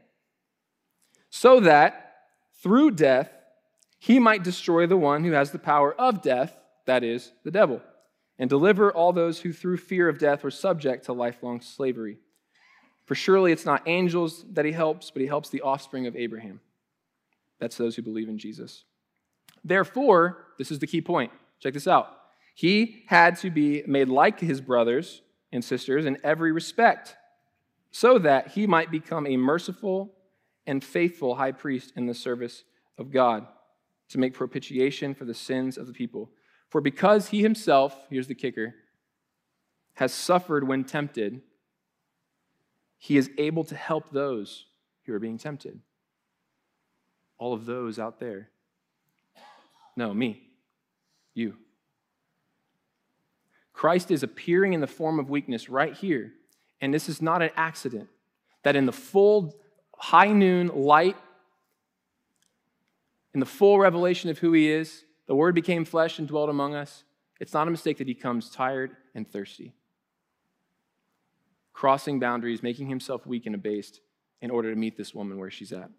So 1.30 1.60
that 1.60 1.99
through 2.62 2.92
death, 2.92 3.30
he 3.98 4.18
might 4.18 4.44
destroy 4.44 4.86
the 4.86 4.96
one 4.96 5.24
who 5.24 5.32
has 5.32 5.50
the 5.50 5.58
power 5.58 5.94
of 5.94 6.22
death, 6.22 6.56
that 6.86 7.04
is, 7.04 7.32
the 7.44 7.50
devil, 7.50 7.80
and 8.38 8.48
deliver 8.48 8.90
all 8.90 9.12
those 9.12 9.40
who 9.40 9.52
through 9.52 9.76
fear 9.76 10.08
of 10.08 10.18
death 10.18 10.42
were 10.42 10.50
subject 10.50 11.04
to 11.04 11.12
lifelong 11.12 11.60
slavery. 11.60 12.18
For 13.04 13.14
surely 13.14 13.52
it's 13.52 13.66
not 13.66 13.82
angels 13.86 14.44
that 14.52 14.64
he 14.64 14.72
helps, 14.72 15.10
but 15.10 15.20
he 15.20 15.28
helps 15.28 15.50
the 15.50 15.62
offspring 15.62 16.06
of 16.06 16.16
Abraham. 16.16 16.60
That's 17.58 17.76
those 17.76 17.96
who 17.96 18.02
believe 18.02 18.28
in 18.28 18.38
Jesus. 18.38 18.84
Therefore, 19.64 20.46
this 20.58 20.70
is 20.70 20.78
the 20.78 20.86
key 20.86 21.00
point 21.00 21.32
Check 21.60 21.74
this 21.74 21.86
out. 21.86 22.16
He 22.54 23.04
had 23.06 23.36
to 23.40 23.50
be 23.50 23.82
made 23.86 24.08
like 24.08 24.40
his 24.40 24.60
brothers 24.60 25.20
and 25.52 25.62
sisters 25.62 26.06
in 26.06 26.18
every 26.24 26.52
respect, 26.52 27.16
so 27.90 28.18
that 28.18 28.52
he 28.52 28.66
might 28.66 28.90
become 28.90 29.26
a 29.26 29.36
merciful 29.36 30.14
and 30.70 30.84
faithful 30.84 31.34
high 31.34 31.50
priest 31.50 31.92
in 31.96 32.06
the 32.06 32.14
service 32.14 32.62
of 32.96 33.10
God 33.10 33.44
to 34.08 34.18
make 34.18 34.34
propitiation 34.34 35.14
for 35.14 35.24
the 35.24 35.34
sins 35.34 35.76
of 35.76 35.88
the 35.88 35.92
people. 35.92 36.30
For 36.68 36.80
because 36.80 37.28
he 37.28 37.42
himself, 37.42 37.96
here's 38.08 38.28
the 38.28 38.36
kicker, 38.36 38.76
has 39.94 40.14
suffered 40.14 40.66
when 40.66 40.84
tempted, 40.84 41.42
he 42.98 43.16
is 43.16 43.30
able 43.36 43.64
to 43.64 43.74
help 43.74 44.10
those 44.10 44.66
who 45.04 45.12
are 45.12 45.18
being 45.18 45.38
tempted. 45.38 45.80
All 47.36 47.52
of 47.52 47.66
those 47.66 47.98
out 47.98 48.20
there. 48.20 48.48
No, 49.96 50.14
me 50.14 50.46
you. 51.34 51.56
Christ 53.72 54.12
is 54.12 54.22
appearing 54.22 54.72
in 54.74 54.80
the 54.80 54.86
form 54.86 55.18
of 55.18 55.30
weakness 55.30 55.68
right 55.68 55.94
here. 55.94 56.32
And 56.80 56.94
this 56.94 57.08
is 57.08 57.20
not 57.20 57.42
an 57.42 57.50
accident. 57.56 58.08
That 58.62 58.76
in 58.76 58.86
the 58.86 58.92
full 58.92 59.54
high 60.00 60.32
noon 60.32 60.68
light, 60.68 61.16
in 63.34 63.40
the 63.40 63.46
full 63.46 63.78
revelation 63.78 64.30
of 64.30 64.38
who 64.38 64.52
he 64.52 64.68
is, 64.68 65.04
the 65.26 65.34
Word 65.34 65.54
became 65.54 65.84
flesh 65.84 66.18
and 66.18 66.26
dwelt 66.26 66.48
among 66.48 66.74
us. 66.74 67.04
It's 67.38 67.52
not 67.52 67.68
a 67.68 67.70
mistake 67.70 67.98
that 67.98 68.08
he 68.08 68.14
comes 68.14 68.50
tired 68.50 68.96
and 69.14 69.30
thirsty, 69.30 69.74
crossing 71.72 72.18
boundaries, 72.18 72.62
making 72.62 72.88
himself 72.88 73.26
weak 73.26 73.46
and 73.46 73.54
abased 73.54 74.00
in 74.40 74.50
order 74.50 74.70
to 74.70 74.76
meet 74.76 74.96
this 74.96 75.14
woman 75.14 75.38
where 75.38 75.50
she's 75.50 75.72
at. 75.72 75.90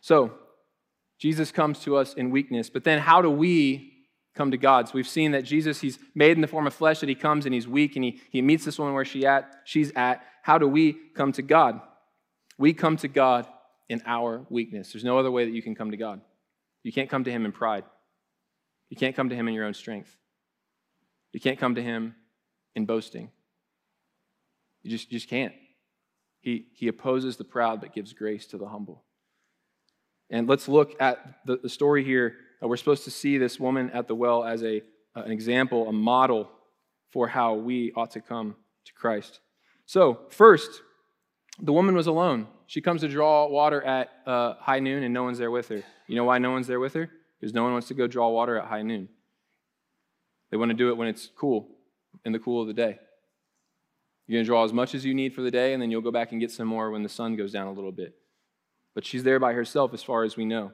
So, 0.00 0.32
Jesus 1.18 1.52
comes 1.52 1.80
to 1.80 1.96
us 1.96 2.14
in 2.14 2.30
weakness, 2.30 2.70
but 2.70 2.84
then 2.84 3.00
how 3.00 3.20
do 3.20 3.30
we 3.30 3.99
come 4.34 4.50
to 4.50 4.56
God. 4.56 4.88
So 4.88 4.92
we've 4.94 5.08
seen 5.08 5.32
that 5.32 5.44
Jesus, 5.44 5.80
he's 5.80 5.98
made 6.14 6.32
in 6.32 6.40
the 6.40 6.46
form 6.46 6.66
of 6.66 6.74
flesh, 6.74 7.00
that 7.00 7.08
he 7.08 7.14
comes 7.14 7.46
and 7.46 7.54
he's 7.54 7.66
weak 7.66 7.96
and 7.96 8.04
he, 8.04 8.20
he 8.30 8.42
meets 8.42 8.64
this 8.64 8.78
woman 8.78 8.94
where 8.94 9.04
she 9.04 9.26
at, 9.26 9.50
she's 9.64 9.92
at. 9.96 10.24
How 10.42 10.58
do 10.58 10.68
we 10.68 10.96
come 11.14 11.32
to 11.32 11.42
God? 11.42 11.80
We 12.58 12.72
come 12.72 12.96
to 12.98 13.08
God 13.08 13.46
in 13.88 14.02
our 14.06 14.46
weakness. 14.48 14.92
There's 14.92 15.04
no 15.04 15.18
other 15.18 15.30
way 15.30 15.44
that 15.44 15.52
you 15.52 15.62
can 15.62 15.74
come 15.74 15.90
to 15.90 15.96
God. 15.96 16.20
You 16.82 16.92
can't 16.92 17.10
come 17.10 17.24
to 17.24 17.30
him 17.30 17.44
in 17.44 17.52
pride. 17.52 17.84
You 18.88 18.96
can't 18.96 19.14
come 19.14 19.28
to 19.28 19.34
him 19.34 19.48
in 19.48 19.54
your 19.54 19.64
own 19.64 19.74
strength. 19.74 20.16
You 21.32 21.40
can't 21.40 21.58
come 21.58 21.74
to 21.74 21.82
him 21.82 22.14
in 22.74 22.86
boasting. 22.86 23.30
You 24.82 24.90
just, 24.90 25.10
just 25.10 25.28
can't. 25.28 25.52
He, 26.40 26.66
he 26.72 26.88
opposes 26.88 27.36
the 27.36 27.44
proud 27.44 27.80
but 27.80 27.92
gives 27.92 28.12
grace 28.12 28.46
to 28.46 28.58
the 28.58 28.66
humble. 28.66 29.04
And 30.30 30.48
let's 30.48 30.68
look 30.68 31.00
at 31.00 31.44
the, 31.44 31.58
the 31.62 31.68
story 31.68 32.04
here. 32.04 32.36
Uh, 32.62 32.68
we're 32.68 32.76
supposed 32.76 33.04
to 33.04 33.10
see 33.10 33.38
this 33.38 33.58
woman 33.58 33.90
at 33.90 34.08
the 34.08 34.14
well 34.14 34.44
as 34.44 34.62
a, 34.62 34.82
uh, 35.16 35.22
an 35.22 35.32
example, 35.32 35.88
a 35.88 35.92
model 35.92 36.50
for 37.10 37.28
how 37.28 37.54
we 37.54 37.92
ought 37.96 38.10
to 38.12 38.20
come 38.20 38.56
to 38.84 38.92
Christ. 38.92 39.40
So, 39.86 40.20
first, 40.30 40.82
the 41.60 41.72
woman 41.72 41.94
was 41.94 42.06
alone. 42.06 42.46
She 42.66 42.80
comes 42.80 43.00
to 43.00 43.08
draw 43.08 43.48
water 43.48 43.82
at 43.82 44.10
uh, 44.26 44.54
high 44.60 44.78
noon, 44.78 45.02
and 45.02 45.12
no 45.12 45.24
one's 45.24 45.38
there 45.38 45.50
with 45.50 45.68
her. 45.68 45.82
You 46.06 46.16
know 46.16 46.24
why 46.24 46.38
no 46.38 46.52
one's 46.52 46.66
there 46.66 46.80
with 46.80 46.94
her? 46.94 47.10
Because 47.40 47.52
no 47.54 47.62
one 47.64 47.72
wants 47.72 47.88
to 47.88 47.94
go 47.94 48.06
draw 48.06 48.28
water 48.28 48.56
at 48.58 48.66
high 48.66 48.82
noon. 48.82 49.08
They 50.50 50.56
want 50.56 50.70
to 50.70 50.76
do 50.76 50.90
it 50.90 50.96
when 50.96 51.08
it's 51.08 51.28
cool, 51.36 51.68
in 52.24 52.32
the 52.32 52.38
cool 52.38 52.60
of 52.60 52.68
the 52.68 52.74
day. 52.74 52.98
You're 54.26 54.36
going 54.36 54.44
to 54.44 54.48
draw 54.48 54.64
as 54.64 54.72
much 54.72 54.94
as 54.94 55.04
you 55.04 55.14
need 55.14 55.34
for 55.34 55.42
the 55.42 55.50
day, 55.50 55.72
and 55.72 55.82
then 55.82 55.90
you'll 55.90 56.02
go 56.02 56.12
back 56.12 56.30
and 56.30 56.40
get 56.40 56.52
some 56.52 56.68
more 56.68 56.90
when 56.90 57.02
the 57.02 57.08
sun 57.08 57.36
goes 57.36 57.52
down 57.52 57.66
a 57.66 57.72
little 57.72 57.92
bit. 57.92 58.14
But 58.94 59.04
she's 59.04 59.24
there 59.24 59.40
by 59.40 59.52
herself, 59.54 59.92
as 59.92 60.02
far 60.02 60.22
as 60.22 60.36
we 60.36 60.44
know. 60.44 60.72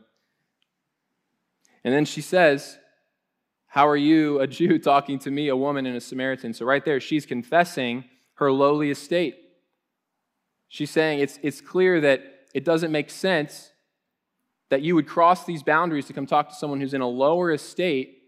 And 1.85 1.95
then 1.95 2.05
she 2.05 2.21
says, 2.21 2.79
How 3.67 3.87
are 3.89 3.97
you, 3.97 4.41
a 4.41 4.47
Jew, 4.47 4.79
talking 4.93 5.19
to 5.21 5.31
me, 5.31 5.49
a 5.49 5.57
woman 5.57 5.87
and 5.87 5.97
a 5.97 6.01
Samaritan? 6.01 6.55
So, 6.55 6.65
right 6.65 6.85
there, 6.85 7.01
she's 7.01 7.27
confessing 7.27 8.05
her 8.35 8.53
lowly 8.53 8.91
estate. 8.91 9.37
She's 10.69 10.91
saying 10.91 11.21
it's, 11.21 11.39
it's 11.43 11.61
clear 11.61 12.01
that 12.01 12.23
it 12.55 12.65
doesn't 12.65 12.93
make 12.93 13.11
sense 13.11 13.71
that 14.69 14.83
you 14.83 14.95
would 14.95 15.07
cross 15.07 15.45
these 15.45 15.63
boundaries 15.63 16.07
to 16.07 16.13
come 16.13 16.27
talk 16.27 16.49
to 16.49 16.55
someone 16.55 16.81
who's 16.81 16.95
in 16.95 17.01
a 17.01 17.09
lower 17.09 17.53
estate 17.53 18.19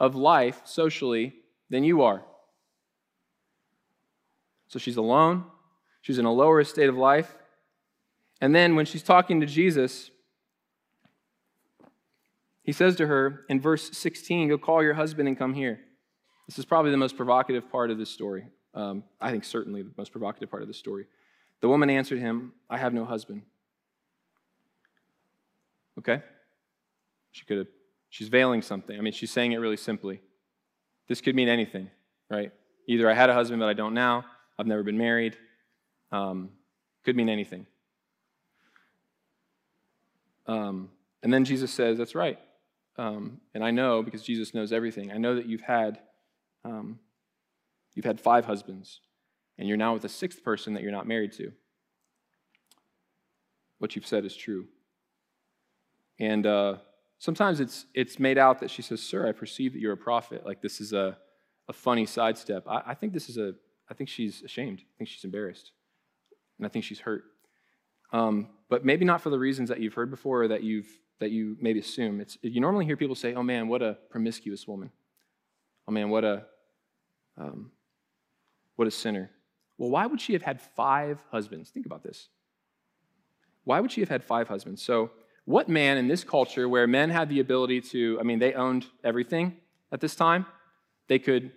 of 0.00 0.14
life 0.14 0.62
socially 0.64 1.34
than 1.68 1.84
you 1.84 2.02
are. 2.02 2.22
So 4.68 4.78
she's 4.78 4.96
alone, 4.96 5.44
she's 6.00 6.18
in 6.18 6.24
a 6.24 6.32
lower 6.32 6.60
estate 6.60 6.88
of 6.88 6.96
life. 6.96 7.36
And 8.40 8.54
then 8.54 8.74
when 8.74 8.86
she's 8.86 9.02
talking 9.02 9.40
to 9.40 9.46
Jesus, 9.46 10.10
he 12.62 12.72
says 12.72 12.96
to 12.96 13.06
her 13.06 13.44
in 13.48 13.60
verse 13.60 13.96
16, 13.96 14.48
Go 14.48 14.58
call 14.58 14.82
your 14.82 14.94
husband 14.94 15.28
and 15.28 15.36
come 15.36 15.54
here. 15.54 15.80
This 16.46 16.58
is 16.58 16.64
probably 16.64 16.90
the 16.90 16.96
most 16.96 17.16
provocative 17.16 17.70
part 17.70 17.90
of 17.90 17.98
this 17.98 18.10
story. 18.10 18.46
Um, 18.74 19.04
I 19.20 19.30
think 19.30 19.44
certainly 19.44 19.82
the 19.82 19.92
most 19.96 20.12
provocative 20.12 20.50
part 20.50 20.62
of 20.62 20.68
the 20.68 20.74
story. 20.74 21.06
The 21.60 21.68
woman 21.68 21.90
answered 21.90 22.18
him, 22.18 22.52
I 22.68 22.78
have 22.78 22.92
no 22.92 23.04
husband. 23.04 23.42
Okay? 25.98 26.22
She 27.32 27.44
could 27.44 27.58
have, 27.58 27.66
she's 28.10 28.28
veiling 28.28 28.62
something. 28.62 28.96
I 28.96 29.00
mean, 29.00 29.12
she's 29.12 29.30
saying 29.30 29.52
it 29.52 29.58
really 29.58 29.76
simply. 29.76 30.20
This 31.08 31.20
could 31.20 31.34
mean 31.34 31.48
anything, 31.48 31.90
right? 32.30 32.52
Either 32.86 33.08
I 33.08 33.14
had 33.14 33.30
a 33.30 33.34
husband, 33.34 33.60
but 33.60 33.68
I 33.68 33.74
don't 33.74 33.94
now. 33.94 34.24
I've 34.58 34.66
never 34.66 34.82
been 34.82 34.98
married. 34.98 35.36
Um, 36.10 36.50
could 37.04 37.16
mean 37.16 37.28
anything. 37.28 37.66
Um, 40.46 40.90
and 41.22 41.32
then 41.32 41.44
Jesus 41.44 41.70
says, 41.70 41.98
That's 41.98 42.14
right. 42.14 42.38
Um, 43.02 43.40
and 43.52 43.64
I 43.64 43.72
know, 43.72 44.00
because 44.00 44.22
Jesus 44.22 44.54
knows 44.54 44.72
everything, 44.72 45.10
I 45.10 45.18
know 45.18 45.34
that 45.34 45.46
you've 45.46 45.62
had, 45.62 45.98
um, 46.64 47.00
you've 47.96 48.04
had 48.04 48.20
five 48.20 48.44
husbands, 48.44 49.00
and 49.58 49.66
you're 49.66 49.76
now 49.76 49.92
with 49.92 50.04
a 50.04 50.08
sixth 50.08 50.44
person 50.44 50.74
that 50.74 50.84
you're 50.84 50.92
not 50.92 51.08
married 51.08 51.32
to. 51.32 51.50
What 53.80 53.96
you've 53.96 54.06
said 54.06 54.24
is 54.24 54.36
true. 54.36 54.66
And 56.20 56.46
uh, 56.46 56.76
sometimes 57.18 57.58
it's, 57.58 57.86
it's 57.92 58.20
made 58.20 58.38
out 58.38 58.60
that 58.60 58.70
she 58.70 58.82
says, 58.82 59.02
Sir, 59.02 59.28
I 59.28 59.32
perceive 59.32 59.72
that 59.72 59.80
you're 59.80 59.94
a 59.94 59.96
prophet. 59.96 60.46
Like 60.46 60.62
this 60.62 60.80
is 60.80 60.92
a, 60.92 61.18
a 61.68 61.72
funny 61.72 62.06
sidestep. 62.06 62.68
I, 62.68 62.82
I 62.86 62.94
think 62.94 63.12
this 63.12 63.28
is 63.28 63.36
a, 63.36 63.54
I 63.90 63.94
think 63.94 64.10
she's 64.10 64.42
ashamed. 64.42 64.78
I 64.78 64.94
think 64.96 65.10
she's 65.10 65.24
embarrassed. 65.24 65.72
And 66.58 66.66
I 66.66 66.68
think 66.68 66.84
she's 66.84 67.00
hurt. 67.00 67.24
Um, 68.12 68.50
but 68.70 68.84
maybe 68.84 69.04
not 69.04 69.22
for 69.22 69.30
the 69.30 69.40
reasons 69.40 69.70
that 69.70 69.80
you've 69.80 69.94
heard 69.94 70.10
before 70.10 70.44
or 70.44 70.48
that, 70.48 70.62
you've, 70.62 70.86
that 71.22 71.30
you 71.30 71.56
maybe 71.60 71.78
assume. 71.78 72.20
It's, 72.20 72.36
you 72.42 72.60
normally 72.60 72.84
hear 72.84 72.96
people 72.96 73.14
say, 73.14 73.32
oh 73.34 73.44
man, 73.44 73.68
what 73.68 73.80
a 73.80 73.96
promiscuous 74.10 74.66
woman. 74.66 74.90
Oh 75.86 75.92
man, 75.92 76.10
what 76.10 76.24
a, 76.24 76.46
um, 77.38 77.70
what 78.74 78.88
a 78.88 78.90
sinner. 78.90 79.30
Well, 79.78 79.90
why 79.90 80.06
would 80.06 80.20
she 80.20 80.32
have 80.32 80.42
had 80.42 80.60
five 80.60 81.24
husbands? 81.30 81.70
Think 81.70 81.86
about 81.86 82.02
this. 82.02 82.28
Why 83.62 83.78
would 83.78 83.92
she 83.92 84.00
have 84.00 84.08
had 84.08 84.24
five 84.24 84.48
husbands? 84.48 84.82
So 84.82 85.12
what 85.44 85.68
man 85.68 85.96
in 85.96 86.08
this 86.08 86.24
culture 86.24 86.68
where 86.68 86.88
men 86.88 87.08
had 87.08 87.28
the 87.28 87.38
ability 87.38 87.80
to, 87.92 88.18
I 88.18 88.24
mean, 88.24 88.40
they 88.40 88.52
owned 88.54 88.86
everything 89.04 89.56
at 89.92 90.00
this 90.00 90.16
time, 90.16 90.44
they 91.06 91.20
could 91.20 91.52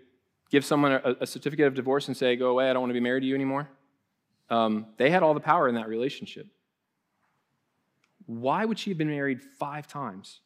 give 0.51 0.63
someone 0.63 0.91
a, 0.91 1.15
a 1.22 1.27
certificate 1.27 1.65
of 1.65 1.74
divorce 1.74 2.07
and 2.07 2.15
say, 2.15 2.36
go 2.36 2.50
away, 2.51 2.69
I 2.69 2.74
don't 2.74 2.84
want 2.84 2.91
to 2.91 2.95
be 2.95 3.00
married 3.00 3.22
to 3.22 3.25
you 3.25 3.34
anymore. 3.34 3.67
Um, 4.51 4.86
they 4.98 5.10
had 5.10 5.24
all 5.24 5.34
the 5.34 5.39
power 5.39 5.67
in 5.67 5.74
that 5.74 5.88
relationship. 5.88 6.45
Why 8.25 8.65
would 8.65 8.79
she 8.79 8.91
have 8.91 8.98
been 8.98 9.10
married 9.10 9.41
five 9.41 9.88
times? 9.88 10.41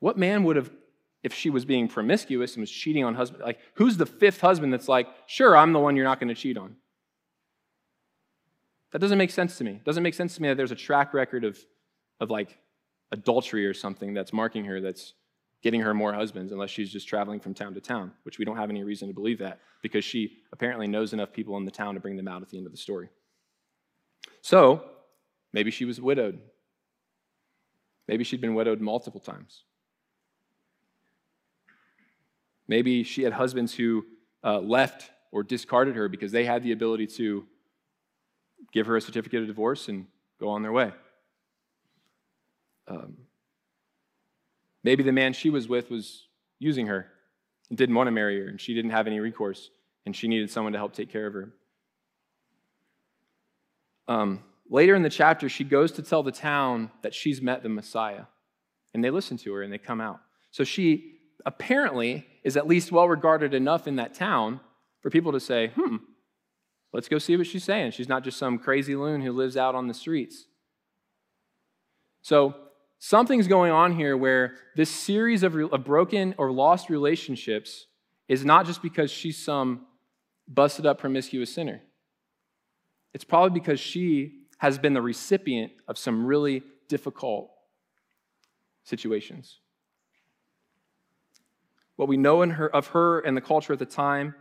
What 0.00 0.18
man 0.18 0.44
would 0.44 0.56
have, 0.56 0.70
if 1.22 1.34
she 1.34 1.50
was 1.50 1.64
being 1.64 1.88
promiscuous 1.88 2.54
and 2.54 2.62
was 2.62 2.70
cheating 2.70 3.04
on 3.04 3.14
husband, 3.14 3.42
like, 3.42 3.58
who's 3.74 3.96
the 3.96 4.06
fifth 4.06 4.40
husband 4.40 4.72
that's 4.72 4.88
like, 4.88 5.08
sure, 5.26 5.56
I'm 5.56 5.72
the 5.72 5.80
one 5.80 5.96
you're 5.96 6.04
not 6.04 6.20
going 6.20 6.28
to 6.28 6.34
cheat 6.34 6.56
on? 6.56 6.76
That 8.92 9.00
doesn't 9.00 9.18
make 9.18 9.30
sense 9.30 9.58
to 9.58 9.64
me. 9.64 9.72
It 9.72 9.84
doesn't 9.84 10.02
make 10.02 10.14
sense 10.14 10.36
to 10.36 10.42
me 10.42 10.48
that 10.48 10.56
there's 10.56 10.70
a 10.70 10.76
track 10.76 11.12
record 11.12 11.44
of 11.44 11.58
of 12.20 12.30
like 12.30 12.58
adultery 13.12 13.66
or 13.66 13.74
something 13.74 14.14
that's 14.14 14.32
marking 14.32 14.64
her 14.64 14.80
that's 14.80 15.14
getting 15.62 15.80
her 15.80 15.94
more 15.94 16.12
husbands 16.12 16.52
unless 16.52 16.70
she's 16.70 16.92
just 16.92 17.08
traveling 17.08 17.40
from 17.40 17.54
town 17.54 17.74
to 17.74 17.80
town, 17.80 18.12
which 18.22 18.38
we 18.38 18.44
don't 18.44 18.56
have 18.56 18.70
any 18.70 18.84
reason 18.84 19.08
to 19.08 19.14
believe 19.14 19.38
that 19.38 19.60
because 19.82 20.04
she 20.04 20.38
apparently 20.52 20.86
knows 20.86 21.12
enough 21.12 21.32
people 21.32 21.56
in 21.56 21.64
the 21.64 21.70
town 21.70 21.94
to 21.94 22.00
bring 22.00 22.16
them 22.16 22.28
out 22.28 22.42
at 22.42 22.48
the 22.48 22.56
end 22.56 22.66
of 22.66 22.72
the 22.72 22.78
story. 22.78 23.08
So, 24.42 24.84
maybe 25.56 25.70
she 25.70 25.86
was 25.86 25.98
widowed. 25.98 26.38
Maybe 28.06 28.24
she'd 28.24 28.42
been 28.42 28.54
widowed 28.54 28.82
multiple 28.82 29.20
times. 29.20 29.64
Maybe 32.68 33.02
she 33.04 33.22
had 33.22 33.32
husbands 33.32 33.72
who 33.74 34.04
uh, 34.44 34.60
left 34.60 35.10
or 35.32 35.42
discarded 35.42 35.96
her 35.96 36.10
because 36.10 36.30
they 36.30 36.44
had 36.44 36.62
the 36.62 36.72
ability 36.72 37.06
to 37.06 37.46
give 38.70 38.86
her 38.86 38.96
a 38.96 39.00
certificate 39.00 39.40
of 39.40 39.46
divorce 39.46 39.88
and 39.88 40.06
go 40.38 40.50
on 40.50 40.60
their 40.60 40.72
way. 40.72 40.92
Um, 42.86 43.16
maybe 44.84 45.02
the 45.02 45.10
man 45.10 45.32
she 45.32 45.48
was 45.48 45.68
with 45.68 45.90
was 45.90 46.26
using 46.58 46.86
her 46.88 47.06
and 47.70 47.78
didn't 47.78 47.94
want 47.94 48.08
to 48.08 48.12
marry 48.12 48.38
her, 48.40 48.48
and 48.48 48.60
she 48.60 48.74
didn't 48.74 48.90
have 48.90 49.06
any 49.06 49.20
recourse, 49.20 49.70
and 50.04 50.14
she 50.14 50.28
needed 50.28 50.50
someone 50.50 50.74
to 50.74 50.78
help 50.78 50.92
take 50.92 51.10
care 51.10 51.26
of 51.26 51.32
her. 51.32 51.52
Um, 54.06 54.42
later 54.70 54.94
in 54.94 55.02
the 55.02 55.10
chapter, 55.10 55.48
she 55.48 55.64
goes 55.64 55.92
to 55.92 56.02
tell 56.02 56.22
the 56.22 56.32
town 56.32 56.90
that 57.02 57.14
she's 57.14 57.40
met 57.40 57.62
the 57.62 57.68
Messiah, 57.68 58.24
and 58.94 59.04
they 59.04 59.10
listen 59.10 59.36
to 59.38 59.52
her 59.54 59.62
and 59.62 59.72
they 59.72 59.78
come 59.78 60.00
out. 60.00 60.20
So 60.50 60.64
she 60.64 61.18
apparently 61.44 62.26
is 62.42 62.56
at 62.56 62.66
least 62.66 62.90
well 62.90 63.08
regarded 63.08 63.54
enough 63.54 63.86
in 63.86 63.96
that 63.96 64.14
town 64.14 64.60
for 65.00 65.10
people 65.10 65.32
to 65.32 65.40
say, 65.40 65.72
hmm, 65.76 65.96
let's 66.92 67.08
go 67.08 67.18
see 67.18 67.36
what 67.36 67.46
she's 67.46 67.64
saying. 67.64 67.92
She's 67.92 68.08
not 68.08 68.24
just 68.24 68.38
some 68.38 68.58
crazy 68.58 68.96
loon 68.96 69.20
who 69.20 69.32
lives 69.32 69.56
out 69.56 69.74
on 69.74 69.86
the 69.86 69.94
streets. 69.94 70.46
So 72.22 72.56
something's 72.98 73.46
going 73.46 73.70
on 73.70 73.94
here 73.94 74.16
where 74.16 74.54
this 74.74 74.90
series 74.90 75.42
of, 75.42 75.54
of 75.54 75.84
broken 75.84 76.34
or 76.38 76.50
lost 76.50 76.90
relationships 76.90 77.86
is 78.28 78.44
not 78.44 78.66
just 78.66 78.82
because 78.82 79.10
she's 79.10 79.42
some 79.42 79.86
busted 80.48 80.86
up 80.86 80.98
promiscuous 80.98 81.54
sinner. 81.54 81.82
It's 83.14 83.24
probably 83.24 83.58
because 83.58 83.78
she 83.78 84.45
has 84.58 84.78
been 84.78 84.94
the 84.94 85.02
recipient 85.02 85.72
of 85.86 85.98
some 85.98 86.24
really 86.24 86.62
difficult 86.88 87.50
situations. 88.84 89.58
What 91.96 92.08
we 92.08 92.16
know 92.16 92.42
her, 92.42 92.74
of 92.74 92.88
her 92.88 93.20
and 93.20 93.36
the 93.36 93.40
culture 93.40 93.72
at 93.72 93.78
the 93.78 93.86
time, 93.86 94.34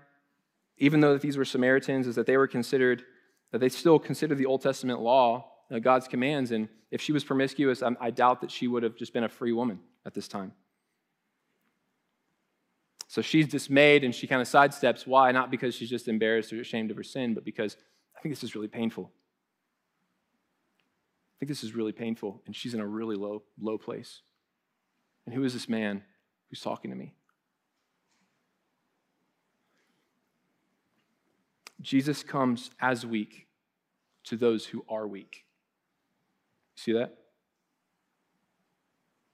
even 0.78 1.00
though 1.00 1.14
that 1.14 1.22
these 1.22 1.38
were 1.38 1.46
Samaritans, 1.46 2.06
is 2.08 2.16
that 2.16 2.26
they 2.26 2.38
were 2.38 2.48
considered, 2.48 3.04
that 3.52 3.60
they 3.60 3.70
still 3.70 3.98
considered 3.98 4.38
the 4.38 4.46
Old 4.46 4.62
Testament 4.62 5.00
law 5.02 5.52
uh, 5.72 5.80
God's 5.80 6.08
commands. 6.08 6.52
And 6.52 6.68
if 6.92 7.02
she 7.02 7.12
was 7.12 7.24
promiscuous, 7.24 7.82
I, 7.82 7.92
I 8.00 8.12
doubt 8.12 8.42
that 8.42 8.52
she 8.52 8.68
would 8.68 8.84
have 8.84 8.96
just 8.96 9.14
been 9.14 9.24
a 9.24 9.30
free 9.30 9.54
woman 9.54 9.80
at 10.06 10.14
this 10.14 10.28
time. 10.28 10.52
So 13.08 13.22
she's 13.22 13.48
dismayed 13.48 14.04
and 14.04 14.14
she 14.14 14.28
kind 14.28 14.42
of 14.42 14.48
sidesteps. 14.48 15.08
Why? 15.08 15.32
Not 15.32 15.50
because 15.50 15.74
she's 15.76 15.90
just 15.90 16.08
embarrassed 16.08 16.52
or 16.52 16.60
ashamed 16.60 16.92
of 16.92 16.98
her 16.98 17.04
sin, 17.04 17.34
but 17.34 17.46
because 17.46 17.78
I 18.18 18.22
think 18.22 18.36
this 18.36 18.44
is 18.44 18.56
really 18.56 18.68
painful. 18.68 19.12
I 21.36 21.40
think 21.40 21.50
this 21.50 21.64
is 21.64 21.76
really 21.76 21.92
painful, 21.92 22.42
and 22.46 22.56
she's 22.56 22.74
in 22.74 22.80
a 22.80 22.88
really 22.88 23.16
low, 23.16 23.44
low 23.60 23.78
place. 23.78 24.22
And 25.26 25.36
who 25.36 25.44
is 25.44 25.54
this 25.54 25.68
man 25.68 26.04
who's 26.50 26.62
talking 26.62 26.92
to 26.92 26.98
me. 26.98 27.14
Jesus 31.82 32.24
comes 32.24 32.72
as 32.80 33.06
weak 33.06 33.48
to 34.24 34.38
those 34.38 34.66
who 34.66 34.86
are 34.90 35.08
weak. 35.08 35.46
See 36.76 36.94
that? 36.94 37.10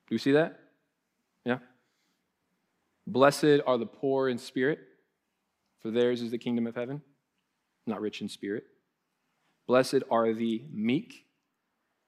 Do 0.07 0.15
we 0.15 0.17
see 0.17 0.31
that? 0.33 0.59
Yeah. 1.45 1.59
Blessed 3.07 3.61
are 3.65 3.77
the 3.77 3.85
poor 3.85 4.27
in 4.27 4.37
spirit, 4.37 4.79
for 5.79 5.91
theirs 5.91 6.21
is 6.21 6.31
the 6.31 6.37
kingdom 6.37 6.67
of 6.67 6.75
heaven. 6.75 7.01
Not 7.87 8.01
rich 8.01 8.21
in 8.21 8.29
spirit. 8.29 8.65
Blessed 9.67 10.03
are 10.11 10.33
the 10.33 10.63
meek, 10.71 11.25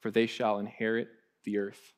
for 0.04 0.12
they 0.12 0.26
shall 0.26 0.60
inherit 0.60 1.08
the 1.46 1.58
earth. 1.58 1.94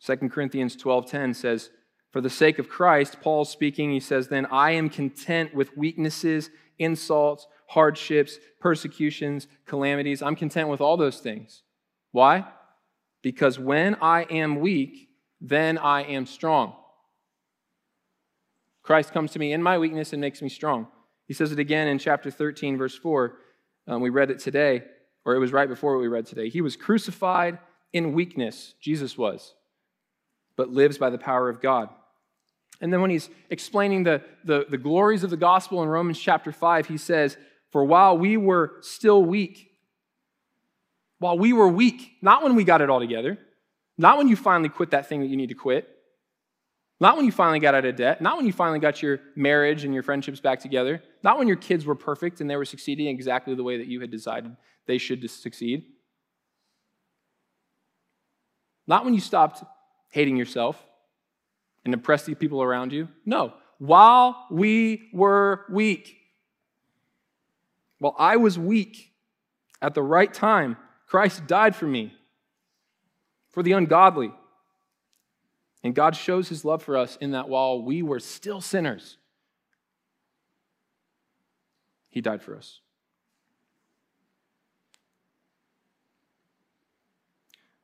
2 0.00 0.30
Corinthians 0.30 0.76
12:10 0.76 1.32
says, 1.32 1.70
"For 2.10 2.20
the 2.20 2.28
sake 2.28 2.58
of 2.58 2.68
Christ, 2.68 3.22
Paul 3.22 3.46
speaking, 3.46 3.90
he 3.90 3.98
says, 3.98 4.28
then 4.28 4.44
I 4.46 4.72
am 4.72 4.90
content 4.90 5.54
with 5.54 5.74
weaknesses, 5.74 6.50
insults, 6.78 7.46
hardships, 7.68 8.38
persecutions, 8.60 9.48
calamities. 9.64 10.20
I'm 10.20 10.36
content 10.36 10.68
with 10.68 10.82
all 10.82 10.98
those 10.98 11.20
things. 11.20 11.62
Why? 12.12 12.46
Because 13.22 13.58
when 13.58 13.96
I 13.96 14.24
am 14.24 14.60
weak, 14.60 15.08
then 15.40 15.78
I 15.78 16.02
am 16.02 16.26
strong. 16.26 16.76
Christ 18.82 19.12
comes 19.12 19.32
to 19.32 19.38
me 19.38 19.54
in 19.54 19.62
my 19.62 19.78
weakness 19.78 20.12
and 20.12 20.20
makes 20.20 20.42
me 20.42 20.50
strong. 20.50 20.88
He 21.26 21.32
says 21.32 21.52
it 21.52 21.58
again 21.58 21.88
in 21.88 21.98
chapter 21.98 22.30
13, 22.30 22.76
verse 22.76 22.96
4. 22.96 23.38
Um, 23.88 24.02
we 24.02 24.10
read 24.10 24.30
it 24.30 24.38
today, 24.38 24.84
or 25.26 25.34
it 25.34 25.40
was 25.40 25.52
right 25.52 25.68
before 25.68 25.94
what 25.94 26.00
we 26.00 26.08
read 26.08 26.24
today. 26.24 26.48
He 26.48 26.62
was 26.62 26.76
crucified 26.76 27.58
in 27.92 28.12
weakness, 28.12 28.74
Jesus 28.80 29.18
was, 29.18 29.54
but 30.54 30.70
lives 30.70 30.98
by 30.98 31.10
the 31.10 31.18
power 31.18 31.48
of 31.48 31.60
God. 31.60 31.90
And 32.80 32.92
then 32.92 33.00
when 33.00 33.10
he's 33.10 33.28
explaining 33.50 34.04
the, 34.04 34.22
the, 34.44 34.66
the 34.70 34.78
glories 34.78 35.24
of 35.24 35.30
the 35.30 35.36
gospel 35.36 35.82
in 35.82 35.88
Romans 35.88 36.18
chapter 36.18 36.52
5, 36.52 36.86
he 36.86 36.96
says, 36.96 37.36
For 37.72 37.84
while 37.84 38.16
we 38.16 38.36
were 38.36 38.76
still 38.82 39.22
weak, 39.22 39.72
while 41.18 41.36
we 41.36 41.52
were 41.52 41.68
weak, 41.68 42.12
not 42.22 42.44
when 42.44 42.54
we 42.54 42.62
got 42.62 42.80
it 42.80 42.88
all 42.88 43.00
together, 43.00 43.38
not 43.98 44.18
when 44.18 44.28
you 44.28 44.36
finally 44.36 44.68
quit 44.68 44.90
that 44.90 45.08
thing 45.08 45.20
that 45.20 45.26
you 45.26 45.36
need 45.36 45.48
to 45.48 45.54
quit, 45.54 45.88
not 46.98 47.16
when 47.16 47.26
you 47.26 47.32
finally 47.32 47.58
got 47.58 47.74
out 47.74 47.84
of 47.84 47.96
debt, 47.96 48.20
not 48.20 48.36
when 48.36 48.46
you 48.46 48.52
finally 48.52 48.78
got 48.78 49.02
your 49.02 49.20
marriage 49.34 49.84
and 49.84 49.92
your 49.92 50.02
friendships 50.02 50.40
back 50.40 50.60
together, 50.60 51.02
not 51.22 51.38
when 51.38 51.46
your 51.46 51.56
kids 51.56 51.84
were 51.84 51.94
perfect 51.94 52.40
and 52.40 52.48
they 52.48 52.56
were 52.56 52.64
succeeding 52.64 53.06
exactly 53.08 53.54
the 53.54 53.62
way 53.62 53.76
that 53.76 53.86
you 53.86 54.00
had 54.00 54.10
decided 54.10 54.56
they 54.86 54.98
should 54.98 55.28
succeed. 55.30 55.84
Not 58.86 59.04
when 59.04 59.14
you 59.14 59.20
stopped 59.20 59.62
hating 60.10 60.36
yourself 60.36 60.82
and 61.84 61.92
oppressed 61.92 62.26
the 62.26 62.34
people 62.34 62.62
around 62.62 62.92
you. 62.92 63.08
No, 63.24 63.52
while 63.78 64.46
we 64.50 65.10
were 65.12 65.66
weak. 65.70 66.16
While 67.98 68.14
I 68.18 68.36
was 68.36 68.58
weak 68.58 69.12
at 69.80 69.94
the 69.94 70.02
right 70.02 70.32
time, 70.32 70.76
Christ 71.06 71.46
died 71.46 71.74
for 71.74 71.86
me, 71.86 72.14
for 73.50 73.62
the 73.62 73.72
ungodly. 73.72 74.32
And 75.86 75.94
God 75.94 76.16
shows 76.16 76.48
his 76.48 76.64
love 76.64 76.82
for 76.82 76.96
us 76.96 77.16
in 77.20 77.30
that 77.30 77.48
while 77.48 77.80
we 77.80 78.02
were 78.02 78.18
still 78.18 78.60
sinners, 78.60 79.18
he 82.08 82.20
died 82.20 82.42
for 82.42 82.56
us. 82.56 82.80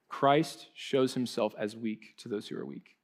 Christ 0.08 0.66
shows 0.74 1.14
himself 1.14 1.54
as 1.56 1.76
weak 1.76 2.14
to 2.16 2.28
those 2.28 2.48
who 2.48 2.58
are 2.58 2.66
weak. 2.66 2.96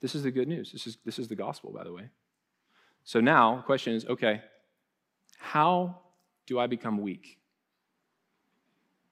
This 0.00 0.16
is 0.16 0.24
the 0.24 0.32
good 0.32 0.48
news. 0.48 0.72
This 0.72 0.84
is, 0.88 0.98
this 1.04 1.20
is 1.20 1.28
the 1.28 1.36
gospel, 1.36 1.70
by 1.70 1.84
the 1.84 1.92
way. 1.92 2.08
So 3.04 3.20
now, 3.20 3.58
the 3.58 3.62
question 3.62 3.94
is 3.94 4.04
okay, 4.06 4.42
how 5.38 6.00
do 6.46 6.58
I 6.58 6.66
become 6.66 6.98
weak? 6.98 7.38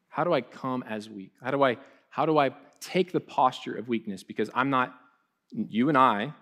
How 0.09 0.25
do 0.25 0.33
I 0.33 0.41
come 0.41 0.83
as 0.89 1.09
weak? 1.09 1.35
How 1.41 1.53
do 1.53 1.63
I, 1.63 1.77
how 2.09 2.27
do 2.27 2.37
I 2.37 2.51
take 2.83 3.13
the 3.13 3.21
posture 3.21 3.75
of 3.75 3.89
weakness 3.89 4.23
because 4.23 4.51
I'm 4.55 4.71
not, 4.71 4.95
you 5.51 5.89
and 5.89 5.97
I, 5.97 6.33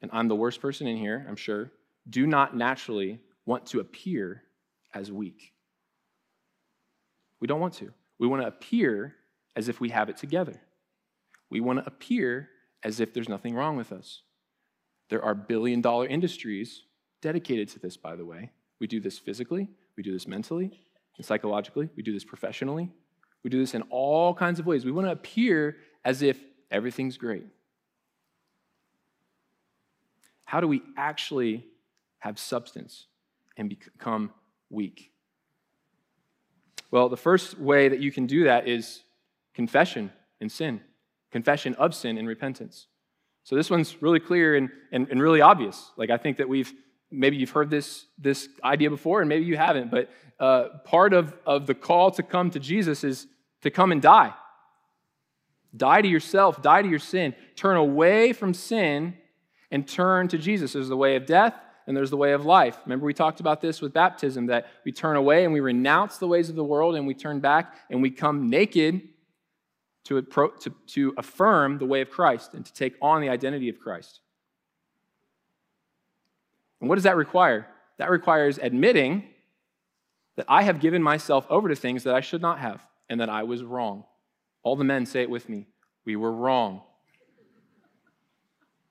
and 0.00 0.10
I'm 0.12 0.28
the 0.28 0.36
worst 0.36 0.60
person 0.60 0.86
in 0.86 0.96
here, 0.96 1.24
I'm 1.28 1.36
sure, 1.36 1.72
do 2.08 2.26
not 2.26 2.56
naturally 2.56 3.20
want 3.44 3.66
to 3.66 3.80
appear 3.80 4.42
as 4.94 5.10
weak. 5.10 5.52
We 7.40 7.46
don't 7.46 7.60
want 7.60 7.74
to. 7.74 7.92
We 8.18 8.26
want 8.26 8.42
to 8.42 8.48
appear 8.48 9.14
as 9.54 9.68
if 9.68 9.80
we 9.80 9.90
have 9.90 10.08
it 10.08 10.16
together. 10.16 10.60
We 11.50 11.60
want 11.60 11.80
to 11.80 11.86
appear 11.86 12.48
as 12.82 13.00
if 13.00 13.12
there's 13.12 13.28
nothing 13.28 13.54
wrong 13.54 13.76
with 13.76 13.92
us. 13.92 14.22
There 15.10 15.24
are 15.24 15.34
billion 15.34 15.80
dollar 15.80 16.06
industries 16.06 16.82
dedicated 17.22 17.68
to 17.70 17.78
this, 17.78 17.96
by 17.96 18.16
the 18.16 18.24
way. 18.24 18.50
We 18.80 18.86
do 18.86 19.00
this 19.00 19.18
physically, 19.18 19.68
we 19.96 20.02
do 20.02 20.12
this 20.12 20.26
mentally 20.26 20.70
and 21.16 21.24
psychologically, 21.24 21.88
we 21.96 22.02
do 22.02 22.12
this 22.12 22.24
professionally, 22.24 22.90
we 23.46 23.50
do 23.50 23.60
this 23.60 23.74
in 23.74 23.82
all 23.90 24.34
kinds 24.34 24.58
of 24.58 24.66
ways. 24.66 24.84
We 24.84 24.90
want 24.90 25.06
to 25.06 25.12
appear 25.12 25.76
as 26.04 26.20
if 26.20 26.36
everything's 26.68 27.16
great. 27.16 27.46
How 30.44 30.58
do 30.58 30.66
we 30.66 30.82
actually 30.96 31.64
have 32.18 32.40
substance 32.40 33.06
and 33.56 33.68
become 33.68 34.32
weak? 34.68 35.12
Well, 36.90 37.08
the 37.08 37.16
first 37.16 37.56
way 37.56 37.88
that 37.88 38.00
you 38.00 38.10
can 38.10 38.26
do 38.26 38.42
that 38.42 38.66
is 38.66 39.04
confession 39.54 40.10
and 40.40 40.50
sin, 40.50 40.80
confession 41.30 41.76
of 41.76 41.94
sin 41.94 42.18
and 42.18 42.26
repentance. 42.26 42.88
So 43.44 43.54
this 43.54 43.70
one's 43.70 44.02
really 44.02 44.18
clear 44.18 44.56
and, 44.56 44.70
and, 44.90 45.06
and 45.08 45.22
really 45.22 45.40
obvious. 45.40 45.92
Like 45.96 46.10
I 46.10 46.16
think 46.16 46.38
that 46.38 46.48
we've 46.48 46.74
maybe 47.12 47.36
you've 47.36 47.50
heard 47.50 47.70
this, 47.70 48.06
this 48.18 48.48
idea 48.64 48.90
before 48.90 49.20
and 49.20 49.28
maybe 49.28 49.44
you 49.44 49.56
haven't, 49.56 49.92
but 49.92 50.10
uh, 50.40 50.78
part 50.82 51.12
of, 51.12 51.32
of 51.46 51.68
the 51.68 51.76
call 51.76 52.10
to 52.10 52.24
come 52.24 52.50
to 52.50 52.58
Jesus 52.58 53.04
is 53.04 53.28
to 53.66 53.70
come 53.70 53.92
and 53.92 54.00
die. 54.00 54.32
Die 55.76 56.02
to 56.02 56.08
yourself, 56.08 56.62
die 56.62 56.82
to 56.82 56.88
your 56.88 56.98
sin. 56.98 57.34
Turn 57.54 57.76
away 57.76 58.32
from 58.32 58.54
sin 58.54 59.14
and 59.70 59.86
turn 59.86 60.28
to 60.28 60.38
Jesus. 60.38 60.72
There's 60.72 60.88
the 60.88 60.96
way 60.96 61.16
of 61.16 61.26
death 61.26 61.54
and 61.86 61.96
there's 61.96 62.10
the 62.10 62.16
way 62.16 62.32
of 62.32 62.44
life. 62.44 62.78
Remember, 62.84 63.04
we 63.04 63.14
talked 63.14 63.40
about 63.40 63.60
this 63.60 63.80
with 63.80 63.92
baptism 63.92 64.46
that 64.46 64.66
we 64.84 64.92
turn 64.92 65.16
away 65.16 65.44
and 65.44 65.52
we 65.52 65.60
renounce 65.60 66.18
the 66.18 66.26
ways 66.26 66.48
of 66.48 66.56
the 66.56 66.64
world 66.64 66.96
and 66.96 67.06
we 67.06 67.14
turn 67.14 67.40
back 67.40 67.74
and 67.90 68.00
we 68.00 68.10
come 68.10 68.48
naked 68.48 69.02
to, 70.04 70.22
to, 70.22 70.74
to 70.86 71.14
affirm 71.18 71.78
the 71.78 71.86
way 71.86 72.00
of 72.00 72.10
Christ 72.10 72.54
and 72.54 72.64
to 72.64 72.72
take 72.72 72.94
on 73.02 73.20
the 73.20 73.28
identity 73.28 73.68
of 73.68 73.78
Christ. 73.78 74.20
And 76.80 76.88
what 76.88 76.94
does 76.94 77.04
that 77.04 77.16
require? 77.16 77.66
That 77.98 78.10
requires 78.10 78.58
admitting 78.58 79.24
that 80.36 80.46
I 80.48 80.62
have 80.62 80.80
given 80.80 81.02
myself 81.02 81.46
over 81.50 81.68
to 81.68 81.74
things 81.74 82.04
that 82.04 82.14
I 82.14 82.20
should 82.20 82.42
not 82.42 82.60
have 82.60 82.80
and 83.08 83.20
that 83.20 83.28
I 83.28 83.44
was 83.44 83.62
wrong. 83.62 84.04
All 84.62 84.76
the 84.76 84.84
men 84.84 85.06
say 85.06 85.22
it 85.22 85.30
with 85.30 85.48
me. 85.48 85.68
We 86.04 86.16
were 86.16 86.32
wrong. 86.32 86.82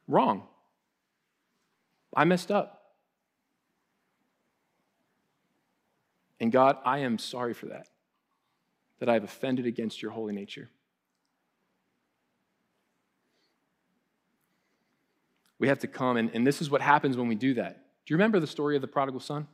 Wrong. 0.07 0.43
I 2.15 2.23
messed 2.25 2.51
up. 2.51 2.93
And 6.39 6.51
God, 6.51 6.77
I 6.85 6.99
am 6.99 7.17
sorry 7.17 7.53
for 7.53 7.67
that, 7.67 7.87
that 8.99 9.09
I 9.09 9.13
have 9.13 9.23
offended 9.23 9.65
against 9.65 10.01
your 10.01 10.11
holy 10.11 10.33
nature. 10.33 10.69
We 15.57 15.69
have 15.69 15.79
to 15.79 15.87
come, 15.87 16.17
and, 16.17 16.29
and 16.33 16.45
this 16.45 16.61
is 16.61 16.69
what 16.69 16.81
happens 16.81 17.15
when 17.17 17.27
we 17.27 17.35
do 17.35 17.53
that. 17.55 17.73
Do 18.05 18.13
you 18.13 18.17
remember 18.17 18.39
the 18.39 18.47
story 18.47 18.75
of 18.75 18.81
the 18.81 18.87
prodigal 18.87 19.21
son? 19.21 19.47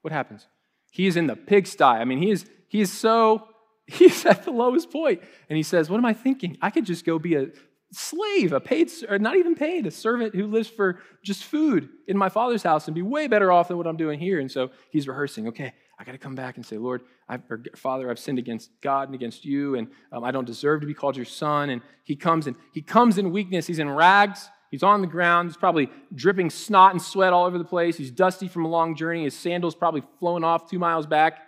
What 0.00 0.12
happens? 0.12 0.46
He 0.90 1.06
is 1.06 1.16
in 1.16 1.26
the 1.26 1.36
pigsty. 1.36 1.84
I 1.84 2.04
mean, 2.04 2.18
he 2.18 2.30
is, 2.30 2.46
he 2.66 2.80
is 2.80 2.90
so 2.90 3.48
He's 3.88 4.26
at 4.26 4.44
the 4.44 4.50
lowest 4.50 4.90
point. 4.90 5.22
And 5.48 5.56
he 5.56 5.62
says, 5.62 5.88
What 5.88 5.96
am 5.96 6.04
I 6.04 6.12
thinking? 6.12 6.58
I 6.60 6.70
could 6.70 6.84
just 6.84 7.06
go 7.06 7.18
be 7.18 7.36
a 7.36 7.46
slave, 7.90 8.52
a 8.52 8.60
paid, 8.60 8.90
or 9.08 9.18
not 9.18 9.36
even 9.36 9.54
paid, 9.54 9.86
a 9.86 9.90
servant 9.90 10.34
who 10.34 10.46
lives 10.46 10.68
for 10.68 11.00
just 11.22 11.44
food 11.44 11.88
in 12.06 12.18
my 12.18 12.28
father's 12.28 12.62
house 12.62 12.86
and 12.86 12.94
be 12.94 13.00
way 13.00 13.28
better 13.28 13.50
off 13.50 13.68
than 13.68 13.78
what 13.78 13.86
I'm 13.86 13.96
doing 13.96 14.20
here. 14.20 14.40
And 14.40 14.50
so 14.50 14.70
he's 14.90 15.08
rehearsing, 15.08 15.48
okay, 15.48 15.72
I 15.98 16.04
got 16.04 16.12
to 16.12 16.18
come 16.18 16.34
back 16.34 16.56
and 16.56 16.66
say, 16.66 16.76
Lord, 16.76 17.00
I've, 17.30 17.40
Father, 17.76 18.10
I've 18.10 18.18
sinned 18.18 18.38
against 18.38 18.70
God 18.82 19.08
and 19.08 19.14
against 19.14 19.46
you, 19.46 19.74
and 19.76 19.88
um, 20.12 20.22
I 20.22 20.30
don't 20.32 20.44
deserve 20.44 20.82
to 20.82 20.86
be 20.86 20.94
called 20.94 21.16
your 21.16 21.24
son. 21.24 21.70
And 21.70 21.80
he 22.04 22.14
comes 22.14 22.46
and 22.46 22.56
he 22.74 22.82
comes 22.82 23.16
in 23.16 23.32
weakness. 23.32 23.66
He's 23.66 23.78
in 23.78 23.88
rags. 23.90 24.50
He's 24.70 24.82
on 24.82 25.00
the 25.00 25.06
ground. 25.06 25.48
He's 25.48 25.56
probably 25.56 25.90
dripping 26.14 26.50
snot 26.50 26.92
and 26.92 27.00
sweat 27.00 27.32
all 27.32 27.46
over 27.46 27.56
the 27.56 27.64
place. 27.64 27.96
He's 27.96 28.10
dusty 28.10 28.48
from 28.48 28.66
a 28.66 28.68
long 28.68 28.94
journey. 28.94 29.24
His 29.24 29.34
sandals 29.34 29.74
probably 29.74 30.02
flown 30.18 30.44
off 30.44 30.70
two 30.70 30.78
miles 30.78 31.06
back. 31.06 31.47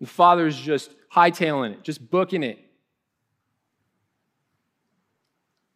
The 0.00 0.06
father's 0.06 0.58
just 0.58 0.90
hightailing 1.14 1.72
it, 1.72 1.82
just 1.82 2.10
booking 2.10 2.42
it 2.42 2.58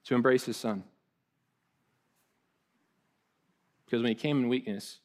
to 0.05 0.15
embrace 0.15 0.45
his 0.45 0.57
son. 0.57 0.85
Because 3.85 4.03
when 4.03 4.09
he 4.09 4.15
came 4.15 4.39
in 4.39 4.49
weakness, 4.49 4.99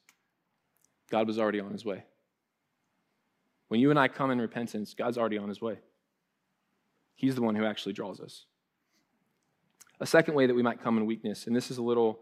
God 1.10 1.28
was 1.28 1.38
already 1.38 1.60
on 1.60 1.72
his 1.72 1.84
way. 1.84 2.06
When 3.68 3.80
you 3.80 3.90
and 3.90 4.00
I 4.00 4.08
come 4.08 4.32
in 4.32 4.40
repentance, 4.40 4.94
God's 4.94 5.18
already 5.18 5.38
on 5.38 5.50
his 5.50 5.62
way. 5.62 5.80
He's 7.16 7.36
the 7.36 7.42
one 7.42 7.56
who 7.56 7.66
actually 7.66 7.94
draws 7.94 8.20
us. 8.20 8.46
a 10.00 10.06
second 10.06 10.34
way 10.34 10.48
that 10.48 10.56
we 10.56 10.64
might 10.64 10.82
come 10.82 10.98
in 10.98 11.06
weakness, 11.06 11.48
and 11.48 11.56
this 11.56 11.70
is 11.70 11.78
a 11.78 11.82
little, 11.82 12.20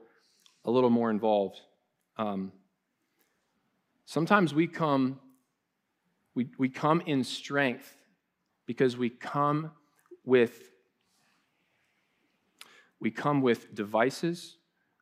a 0.66 0.72
little 0.72 0.90
more 0.90 1.10
involved. 1.10 1.62
Um, 2.18 2.52
sometimes 4.06 4.54
we 4.54 4.68
come, 4.68 5.20
we, 6.38 6.48
we 6.60 6.70
come 6.70 7.02
in 7.08 7.24
strength 7.24 7.98
because 8.68 8.96
we 8.96 9.10
come 9.10 9.72
with 10.24 10.70
we 13.00 13.10
come 13.10 13.42
with 13.42 13.74
devices, 13.74 14.58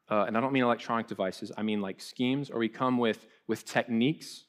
uh, 0.09 0.25
and 0.27 0.37
I 0.37 0.41
don't 0.41 0.53
mean 0.53 0.63
electronic 0.63 1.07
devices, 1.07 1.51
I 1.57 1.61
mean 1.61 1.81
like 1.81 1.99
schemes, 1.99 2.49
or 2.49 2.59
we 2.59 2.69
come 2.69 2.97
with, 2.97 3.25
with 3.47 3.65
techniques. 3.65 4.45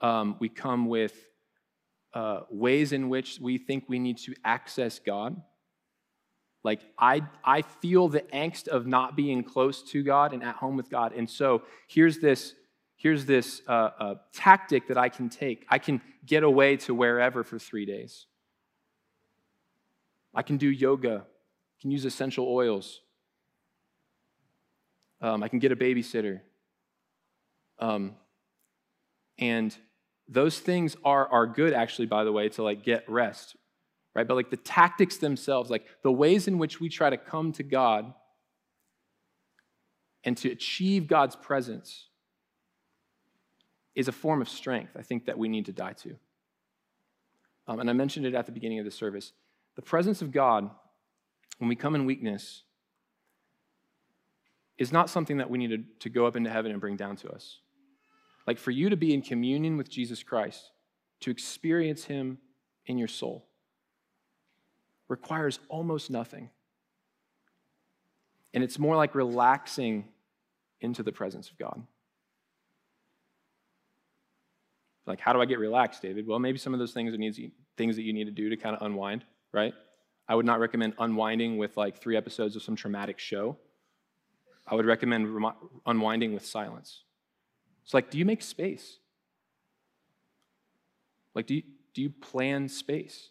Um, 0.00 0.36
we 0.40 0.50
come 0.50 0.86
with 0.86 1.14
uh, 2.12 2.40
ways 2.50 2.92
in 2.92 3.08
which 3.08 3.38
we 3.40 3.56
think 3.56 3.84
we 3.88 3.98
need 3.98 4.18
to 4.18 4.34
access 4.44 4.98
God. 4.98 5.40
Like, 6.62 6.80
I, 6.98 7.22
I 7.42 7.62
feel 7.62 8.08
the 8.08 8.20
angst 8.32 8.68
of 8.68 8.86
not 8.86 9.16
being 9.16 9.42
close 9.42 9.82
to 9.92 10.02
God 10.02 10.34
and 10.34 10.42
at 10.42 10.56
home 10.56 10.76
with 10.76 10.90
God. 10.90 11.14
And 11.14 11.28
so 11.28 11.62
here's 11.88 12.18
this, 12.18 12.54
here's 13.04 13.26
this 13.26 13.60
uh, 13.68 13.90
uh, 14.00 14.14
tactic 14.32 14.88
that 14.88 14.96
I 14.96 15.10
can 15.10 15.28
take. 15.28 15.66
I 15.68 15.78
can 15.78 16.00
get 16.24 16.42
away 16.42 16.78
to 16.78 16.94
wherever 16.94 17.44
for 17.44 17.58
three 17.58 17.84
days. 17.84 18.24
I 20.34 20.40
can 20.40 20.56
do 20.56 20.70
yoga. 20.70 21.16
I 21.26 21.82
can 21.82 21.90
use 21.90 22.06
essential 22.06 22.48
oils. 22.48 23.02
Um, 25.20 25.42
I 25.42 25.48
can 25.48 25.58
get 25.58 25.70
a 25.70 25.76
babysitter. 25.76 26.40
Um, 27.78 28.14
and 29.38 29.76
those 30.26 30.58
things 30.58 30.96
are, 31.04 31.28
are 31.28 31.46
good, 31.46 31.74
actually, 31.74 32.06
by 32.06 32.24
the 32.24 32.32
way, 32.32 32.48
to 32.48 32.62
like 32.62 32.84
get 32.84 33.04
rest, 33.06 33.54
right? 34.14 34.26
But 34.26 34.34
like 34.34 34.48
the 34.48 34.56
tactics 34.56 35.18
themselves, 35.18 35.68
like 35.68 35.84
the 36.02 36.10
ways 36.10 36.48
in 36.48 36.56
which 36.56 36.80
we 36.80 36.88
try 36.88 37.10
to 37.10 37.18
come 37.18 37.52
to 37.52 37.62
God 37.62 38.14
and 40.24 40.38
to 40.38 40.50
achieve 40.50 41.06
God's 41.06 41.36
presence 41.36 42.06
is 43.94 44.08
a 44.08 44.12
form 44.12 44.40
of 44.40 44.48
strength, 44.48 44.92
I 44.96 45.02
think, 45.02 45.26
that 45.26 45.38
we 45.38 45.48
need 45.48 45.66
to 45.66 45.72
die 45.72 45.92
to. 45.92 46.16
Um, 47.66 47.80
and 47.80 47.88
I 47.88 47.92
mentioned 47.92 48.26
it 48.26 48.34
at 48.34 48.46
the 48.46 48.52
beginning 48.52 48.78
of 48.78 48.84
the 48.84 48.90
service. 48.90 49.32
The 49.76 49.82
presence 49.82 50.20
of 50.22 50.32
God, 50.32 50.70
when 51.58 51.68
we 51.68 51.76
come 51.76 51.94
in 51.94 52.04
weakness, 52.04 52.62
is 54.76 54.92
not 54.92 55.08
something 55.08 55.38
that 55.38 55.48
we 55.48 55.58
need 55.58 55.70
to, 55.70 55.84
to 56.00 56.08
go 56.10 56.26
up 56.26 56.36
into 56.36 56.50
heaven 56.50 56.72
and 56.72 56.80
bring 56.80 56.96
down 56.96 57.16
to 57.16 57.30
us. 57.30 57.58
Like 58.46 58.58
for 58.58 58.70
you 58.70 58.90
to 58.90 58.96
be 58.96 59.14
in 59.14 59.22
communion 59.22 59.76
with 59.76 59.88
Jesus 59.88 60.22
Christ, 60.22 60.70
to 61.20 61.30
experience 61.30 62.04
Him 62.04 62.38
in 62.86 62.98
your 62.98 63.08
soul, 63.08 63.46
requires 65.08 65.60
almost 65.68 66.10
nothing. 66.10 66.50
And 68.52 68.62
it's 68.62 68.78
more 68.78 68.96
like 68.96 69.14
relaxing 69.14 70.08
into 70.80 71.02
the 71.02 71.12
presence 71.12 71.50
of 71.50 71.58
God. 71.58 71.82
Like, 75.06 75.20
how 75.20 75.32
do 75.32 75.40
I 75.40 75.44
get 75.44 75.58
relaxed, 75.58 76.02
David? 76.02 76.26
Well, 76.26 76.38
maybe 76.38 76.58
some 76.58 76.72
of 76.72 76.78
those 76.78 76.92
things 76.92 77.12
that, 77.12 77.18
needs, 77.18 77.38
things 77.76 77.96
that 77.96 78.02
you 78.02 78.12
need 78.12 78.24
to 78.24 78.30
do 78.30 78.48
to 78.48 78.56
kind 78.56 78.74
of 78.74 78.82
unwind, 78.82 79.24
right? 79.52 79.74
I 80.26 80.34
would 80.34 80.46
not 80.46 80.60
recommend 80.60 80.94
unwinding 80.98 81.58
with 81.58 81.76
like 81.76 82.00
three 82.00 82.16
episodes 82.16 82.56
of 82.56 82.62
some 82.62 82.76
traumatic 82.76 83.18
show. 83.18 83.56
I 84.66 84.74
would 84.74 84.86
recommend 84.86 85.28
unwinding 85.84 86.32
with 86.32 86.46
silence. 86.46 87.02
It's 87.84 87.92
like, 87.92 88.10
do 88.10 88.16
you 88.16 88.24
make 88.24 88.40
space? 88.40 88.96
Like, 91.34 91.46
do 91.46 91.56
you, 91.56 91.62
do 91.92 92.00
you 92.00 92.10
plan 92.10 92.68
space? 92.68 93.28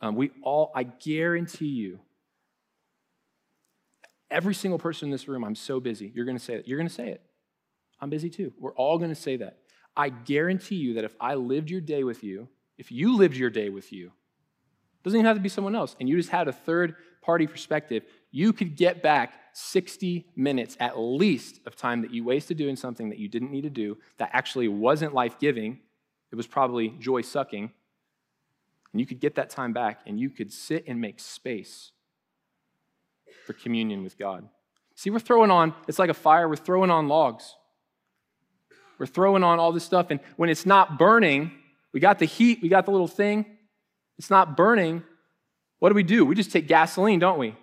Um, 0.00 0.16
we 0.16 0.30
all, 0.42 0.72
I 0.74 0.84
guarantee 0.84 1.66
you, 1.66 2.00
every 4.30 4.54
single 4.54 4.78
person 4.78 5.08
in 5.08 5.12
this 5.12 5.28
room, 5.28 5.44
I'm 5.44 5.54
so 5.54 5.78
busy. 5.78 6.10
You're 6.14 6.24
going 6.24 6.38
to 6.38 6.42
say 6.42 6.54
it. 6.54 6.66
You're 6.66 6.78
going 6.78 6.88
to 6.88 6.94
say 6.94 7.08
it. 7.08 7.20
I'm 8.02 8.10
busy 8.10 8.28
too. 8.28 8.52
We're 8.58 8.74
all 8.74 8.98
going 8.98 9.10
to 9.10 9.14
say 9.14 9.36
that. 9.36 9.58
I 9.96 10.08
guarantee 10.08 10.74
you 10.74 10.94
that 10.94 11.04
if 11.04 11.14
I 11.20 11.36
lived 11.36 11.70
your 11.70 11.80
day 11.80 12.02
with 12.02 12.24
you, 12.24 12.48
if 12.76 12.90
you 12.90 13.16
lived 13.16 13.36
your 13.36 13.50
day 13.50 13.68
with 13.68 13.92
you, 13.92 14.10
doesn't 15.04 15.18
even 15.18 15.26
have 15.26 15.36
to 15.36 15.42
be 15.42 15.48
someone 15.48 15.74
else, 15.74 15.96
and 15.98 16.08
you 16.08 16.16
just 16.16 16.30
had 16.30 16.48
a 16.48 16.52
third 16.52 16.96
party 17.22 17.46
perspective, 17.46 18.04
you 18.30 18.52
could 18.52 18.76
get 18.76 19.02
back 19.02 19.34
60 19.52 20.26
minutes 20.34 20.76
at 20.80 20.98
least 20.98 21.60
of 21.66 21.76
time 21.76 22.02
that 22.02 22.12
you 22.12 22.24
wasted 22.24 22.56
doing 22.56 22.76
something 22.76 23.08
that 23.10 23.18
you 23.18 23.28
didn't 23.28 23.50
need 23.50 23.62
to 23.62 23.70
do, 23.70 23.98
that 24.18 24.30
actually 24.32 24.68
wasn't 24.68 25.14
life 25.14 25.38
giving, 25.38 25.80
it 26.30 26.36
was 26.36 26.46
probably 26.46 26.88
joy 26.98 27.20
sucking. 27.20 27.70
And 28.92 29.00
you 29.00 29.06
could 29.06 29.20
get 29.20 29.36
that 29.36 29.50
time 29.50 29.72
back 29.72 30.00
and 30.06 30.18
you 30.18 30.30
could 30.30 30.52
sit 30.52 30.84
and 30.86 31.00
make 31.00 31.20
space 31.20 31.92
for 33.46 33.52
communion 33.52 34.02
with 34.02 34.18
God. 34.18 34.48
See, 34.94 35.10
we're 35.10 35.18
throwing 35.18 35.50
on, 35.50 35.74
it's 35.88 35.98
like 35.98 36.10
a 36.10 36.14
fire, 36.14 36.48
we're 36.48 36.56
throwing 36.56 36.90
on 36.90 37.08
logs. 37.08 37.56
We're 39.02 39.06
throwing 39.06 39.42
on 39.42 39.58
all 39.58 39.72
this 39.72 39.82
stuff, 39.82 40.10
and 40.10 40.20
when 40.36 40.48
it's 40.48 40.64
not 40.64 40.96
burning, 40.96 41.50
we 41.92 41.98
got 41.98 42.20
the 42.20 42.24
heat, 42.24 42.60
we 42.62 42.68
got 42.68 42.84
the 42.84 42.92
little 42.92 43.08
thing, 43.08 43.44
it's 44.16 44.30
not 44.30 44.56
burning. 44.56 45.02
What 45.80 45.88
do 45.88 45.96
we 45.96 46.04
do? 46.04 46.24
We 46.24 46.36
just 46.36 46.52
take 46.52 46.68
gasoline, 46.68 47.18
don't 47.18 47.36
we? 47.36 47.56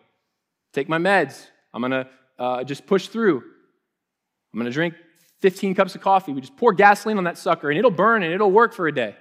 Take 0.73 0.89
my 0.89 0.97
meds. 0.97 1.45
I'm 1.73 1.80
going 1.80 1.91
to 1.91 2.08
uh, 2.38 2.65
just 2.65 2.86
push 2.86 3.08
through. 3.08 3.38
I'm 3.38 4.60
going 4.60 4.65
to 4.65 4.73
drink 4.73 4.95
15 5.38 5.75
cups 5.75 5.95
of 5.95 6.02
coffee. 6.02 6.34
We 6.34 6.41
just 6.41 6.58
pour 6.58 6.73
gasoline 6.73 7.17
on 7.17 7.23
that 7.23 7.38
sucker 7.38 7.69
and 7.69 7.80
it'll 7.80 7.89
burn 7.89 8.21
and 8.21 8.34
it'll 8.34 8.52
work 8.52 8.73
for 8.73 8.89
a 8.89 8.91
day. 8.91 9.15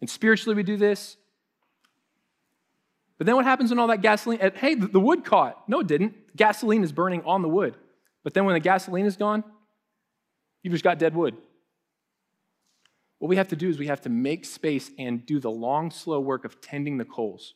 And 0.00 0.08
spiritually, 0.08 0.56
we 0.56 0.62
do 0.62 0.78
this. 0.78 1.18
But 3.18 3.26
then 3.26 3.36
what 3.36 3.44
happens 3.44 3.68
when 3.68 3.78
all 3.78 3.88
that 3.88 4.00
gasoline, 4.00 4.38
hey, 4.54 4.76
the 4.76 4.98
wood 4.98 5.26
caught? 5.26 5.68
No, 5.68 5.80
it 5.80 5.88
didn't. 5.88 6.34
Gasoline 6.34 6.82
is 6.84 6.90
burning 6.92 7.22
on 7.26 7.42
the 7.42 7.50
wood. 7.50 7.76
But 8.22 8.32
then 8.32 8.46
when 8.46 8.54
the 8.54 8.60
gasoline 8.60 9.04
is 9.04 9.18
gone, 9.18 9.44
you've 10.64 10.72
just 10.72 10.82
got 10.82 10.98
dead 10.98 11.14
wood. 11.14 11.36
What 13.18 13.28
we 13.28 13.36
have 13.36 13.48
to 13.48 13.56
do 13.56 13.68
is 13.68 13.78
we 13.78 13.86
have 13.86 14.00
to 14.00 14.08
make 14.08 14.44
space 14.44 14.90
and 14.98 15.24
do 15.24 15.38
the 15.38 15.50
long, 15.50 15.92
slow 15.92 16.18
work 16.18 16.44
of 16.44 16.60
tending 16.60 16.98
the 16.98 17.04
coals. 17.04 17.54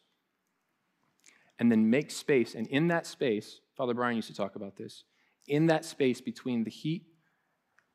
And 1.59 1.73
then 1.73 1.91
make 1.91 2.13
space. 2.13 2.55
And 2.55 2.69
in 2.69 2.87
that 2.89 3.05
space, 3.05 3.61
Father 3.77 3.93
Brian 3.93 4.15
used 4.15 4.29
to 4.29 4.35
talk 4.35 4.55
about 4.55 4.77
this. 4.77 5.03
In 5.49 5.67
that 5.67 5.85
space 5.85 6.21
between 6.21 6.63
the 6.63 6.71
heat 6.71 7.07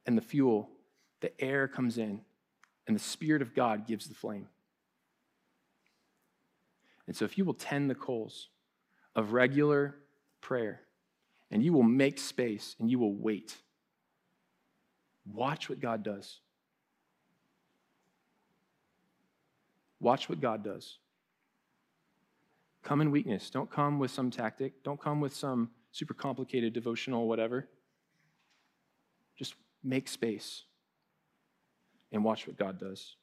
and 0.06 0.18
the 0.18 0.22
fuel, 0.22 0.70
the 1.22 1.32
air 1.42 1.70
comes 1.70 1.98
in, 1.98 2.20
and 2.86 2.96
the 2.96 3.02
Spirit 3.02 3.42
of 3.42 3.56
God 3.56 3.88
gives 3.88 4.08
the 4.08 4.16
flame. 4.16 4.50
And 7.08 7.16
so, 7.16 7.24
if 7.24 7.38
you 7.38 7.46
will 7.46 7.54
tend 7.54 7.90
the 7.90 7.96
coals 7.96 8.50
of 9.16 9.32
regular 9.32 9.96
prayer, 10.42 10.82
and 11.50 11.64
you 11.64 11.72
will 11.72 11.84
make 11.84 12.20
space 12.20 12.76
and 12.80 12.90
you 12.90 13.00
will 13.00 13.16
wait, 13.16 13.63
watch 15.32 15.70
what 15.70 15.80
God 15.80 16.04
does. 16.04 16.40
Watch 20.00 20.28
what 20.28 20.42
God 20.42 20.64
does. 20.64 20.98
Come 22.84 23.00
in 23.00 23.12
weakness. 23.12 23.50
Don't 23.50 23.72
come 23.72 24.00
with 24.00 24.12
some 24.12 24.30
tactic. 24.30 24.84
Don't 24.84 25.00
come 25.00 25.22
with 25.22 25.34
some 25.34 25.72
super 25.92 26.14
complicated 26.14 26.74
devotional 26.74 27.28
whatever. 27.28 27.70
Just 29.38 29.56
make 29.84 30.10
space 30.10 30.64
and 32.12 32.24
watch 32.24 32.46
what 32.46 32.58
God 32.58 32.80
does. 32.80 33.16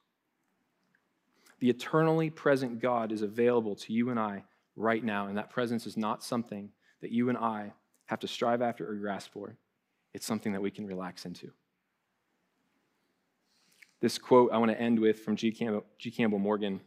The 1.59 1.69
eternally 1.69 2.31
present 2.31 2.81
God 2.81 3.13
is 3.13 3.21
available 3.21 3.77
to 3.77 3.93
you 3.93 4.09
and 4.09 4.19
I 4.19 4.45
right 4.77 5.05
now, 5.05 5.27
and 5.27 5.37
that 5.37 5.51
presence 5.51 5.87
is 5.87 5.97
not 5.97 6.25
something 6.25 6.71
that 7.03 7.11
you 7.11 7.29
and 7.29 7.37
I 7.37 7.73
have 8.07 8.21
to 8.21 8.29
strive 8.29 8.63
after 8.63 8.91
or 8.91 8.95
grasp 8.95 9.33
for. 9.33 9.57
It's 10.15 10.27
something 10.27 10.53
that 10.53 10.63
we 10.63 10.71
can 10.71 10.87
relax 10.87 11.27
into. 11.27 11.53
This 14.01 14.19
quote 14.19 14.53
I 14.53 14.59
want 14.59 14.71
to 14.71 14.81
end 14.81 14.99
with 14.99 15.21
from 15.21 15.37
G. 15.37 15.53
Campbell, 15.53 15.85
G. 15.99 16.11
Campbell 16.11 16.39
Morgan 16.39 16.81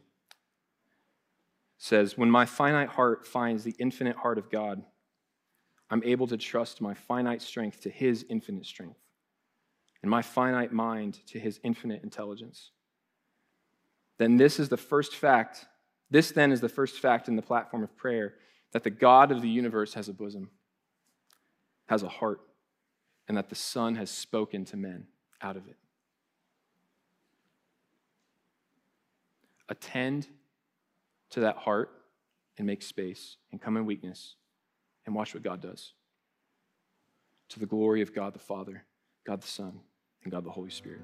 says, 1.78 2.18
When 2.18 2.30
my 2.30 2.44
finite 2.44 2.88
heart 2.88 3.26
finds 3.26 3.62
the 3.62 3.74
infinite 3.78 4.16
heart 4.16 4.38
of 4.38 4.50
God, 4.50 4.82
I'm 5.90 6.02
able 6.02 6.26
to 6.28 6.36
trust 6.36 6.80
my 6.80 6.94
finite 6.94 7.42
strength 7.42 7.82
to 7.82 7.90
his 7.90 8.24
infinite 8.28 8.66
strength, 8.66 9.00
and 10.02 10.10
my 10.10 10.22
finite 10.22 10.72
mind 10.72 11.20
to 11.28 11.38
his 11.38 11.60
infinite 11.62 12.02
intelligence. 12.02 12.70
Then 14.18 14.36
this 14.36 14.58
is 14.58 14.68
the 14.68 14.76
first 14.76 15.14
fact. 15.14 15.66
This 16.10 16.30
then 16.32 16.52
is 16.52 16.60
the 16.60 16.68
first 16.68 16.98
fact 17.00 17.28
in 17.28 17.36
the 17.36 17.42
platform 17.42 17.82
of 17.82 17.96
prayer 17.96 18.34
that 18.72 18.82
the 18.82 18.90
God 18.90 19.30
of 19.30 19.40
the 19.40 19.48
universe 19.48 19.94
has 19.94 20.08
a 20.08 20.12
bosom, 20.12 20.50
has 21.86 22.02
a 22.02 22.08
heart, 22.08 22.40
and 23.28 23.36
that 23.36 23.50
the 23.50 23.54
Son 23.54 23.94
has 23.96 24.10
spoken 24.10 24.64
to 24.66 24.76
men 24.76 25.06
out 25.40 25.56
of 25.56 25.68
it. 25.68 25.76
Attend 29.68 30.28
to 31.30 31.40
that 31.40 31.56
heart 31.56 31.90
and 32.58 32.66
make 32.66 32.82
space 32.82 33.36
and 33.50 33.60
come 33.60 33.76
in 33.76 33.86
weakness 33.86 34.36
and 35.06 35.14
watch 35.14 35.34
what 35.34 35.42
God 35.42 35.60
does. 35.60 35.92
To 37.50 37.60
the 37.60 37.66
glory 37.66 38.02
of 38.02 38.14
God 38.14 38.34
the 38.34 38.38
Father, 38.38 38.84
God 39.26 39.42
the 39.42 39.46
Son, 39.46 39.80
and 40.22 40.32
God 40.32 40.44
the 40.44 40.50
Holy 40.50 40.70
Spirit. 40.70 41.02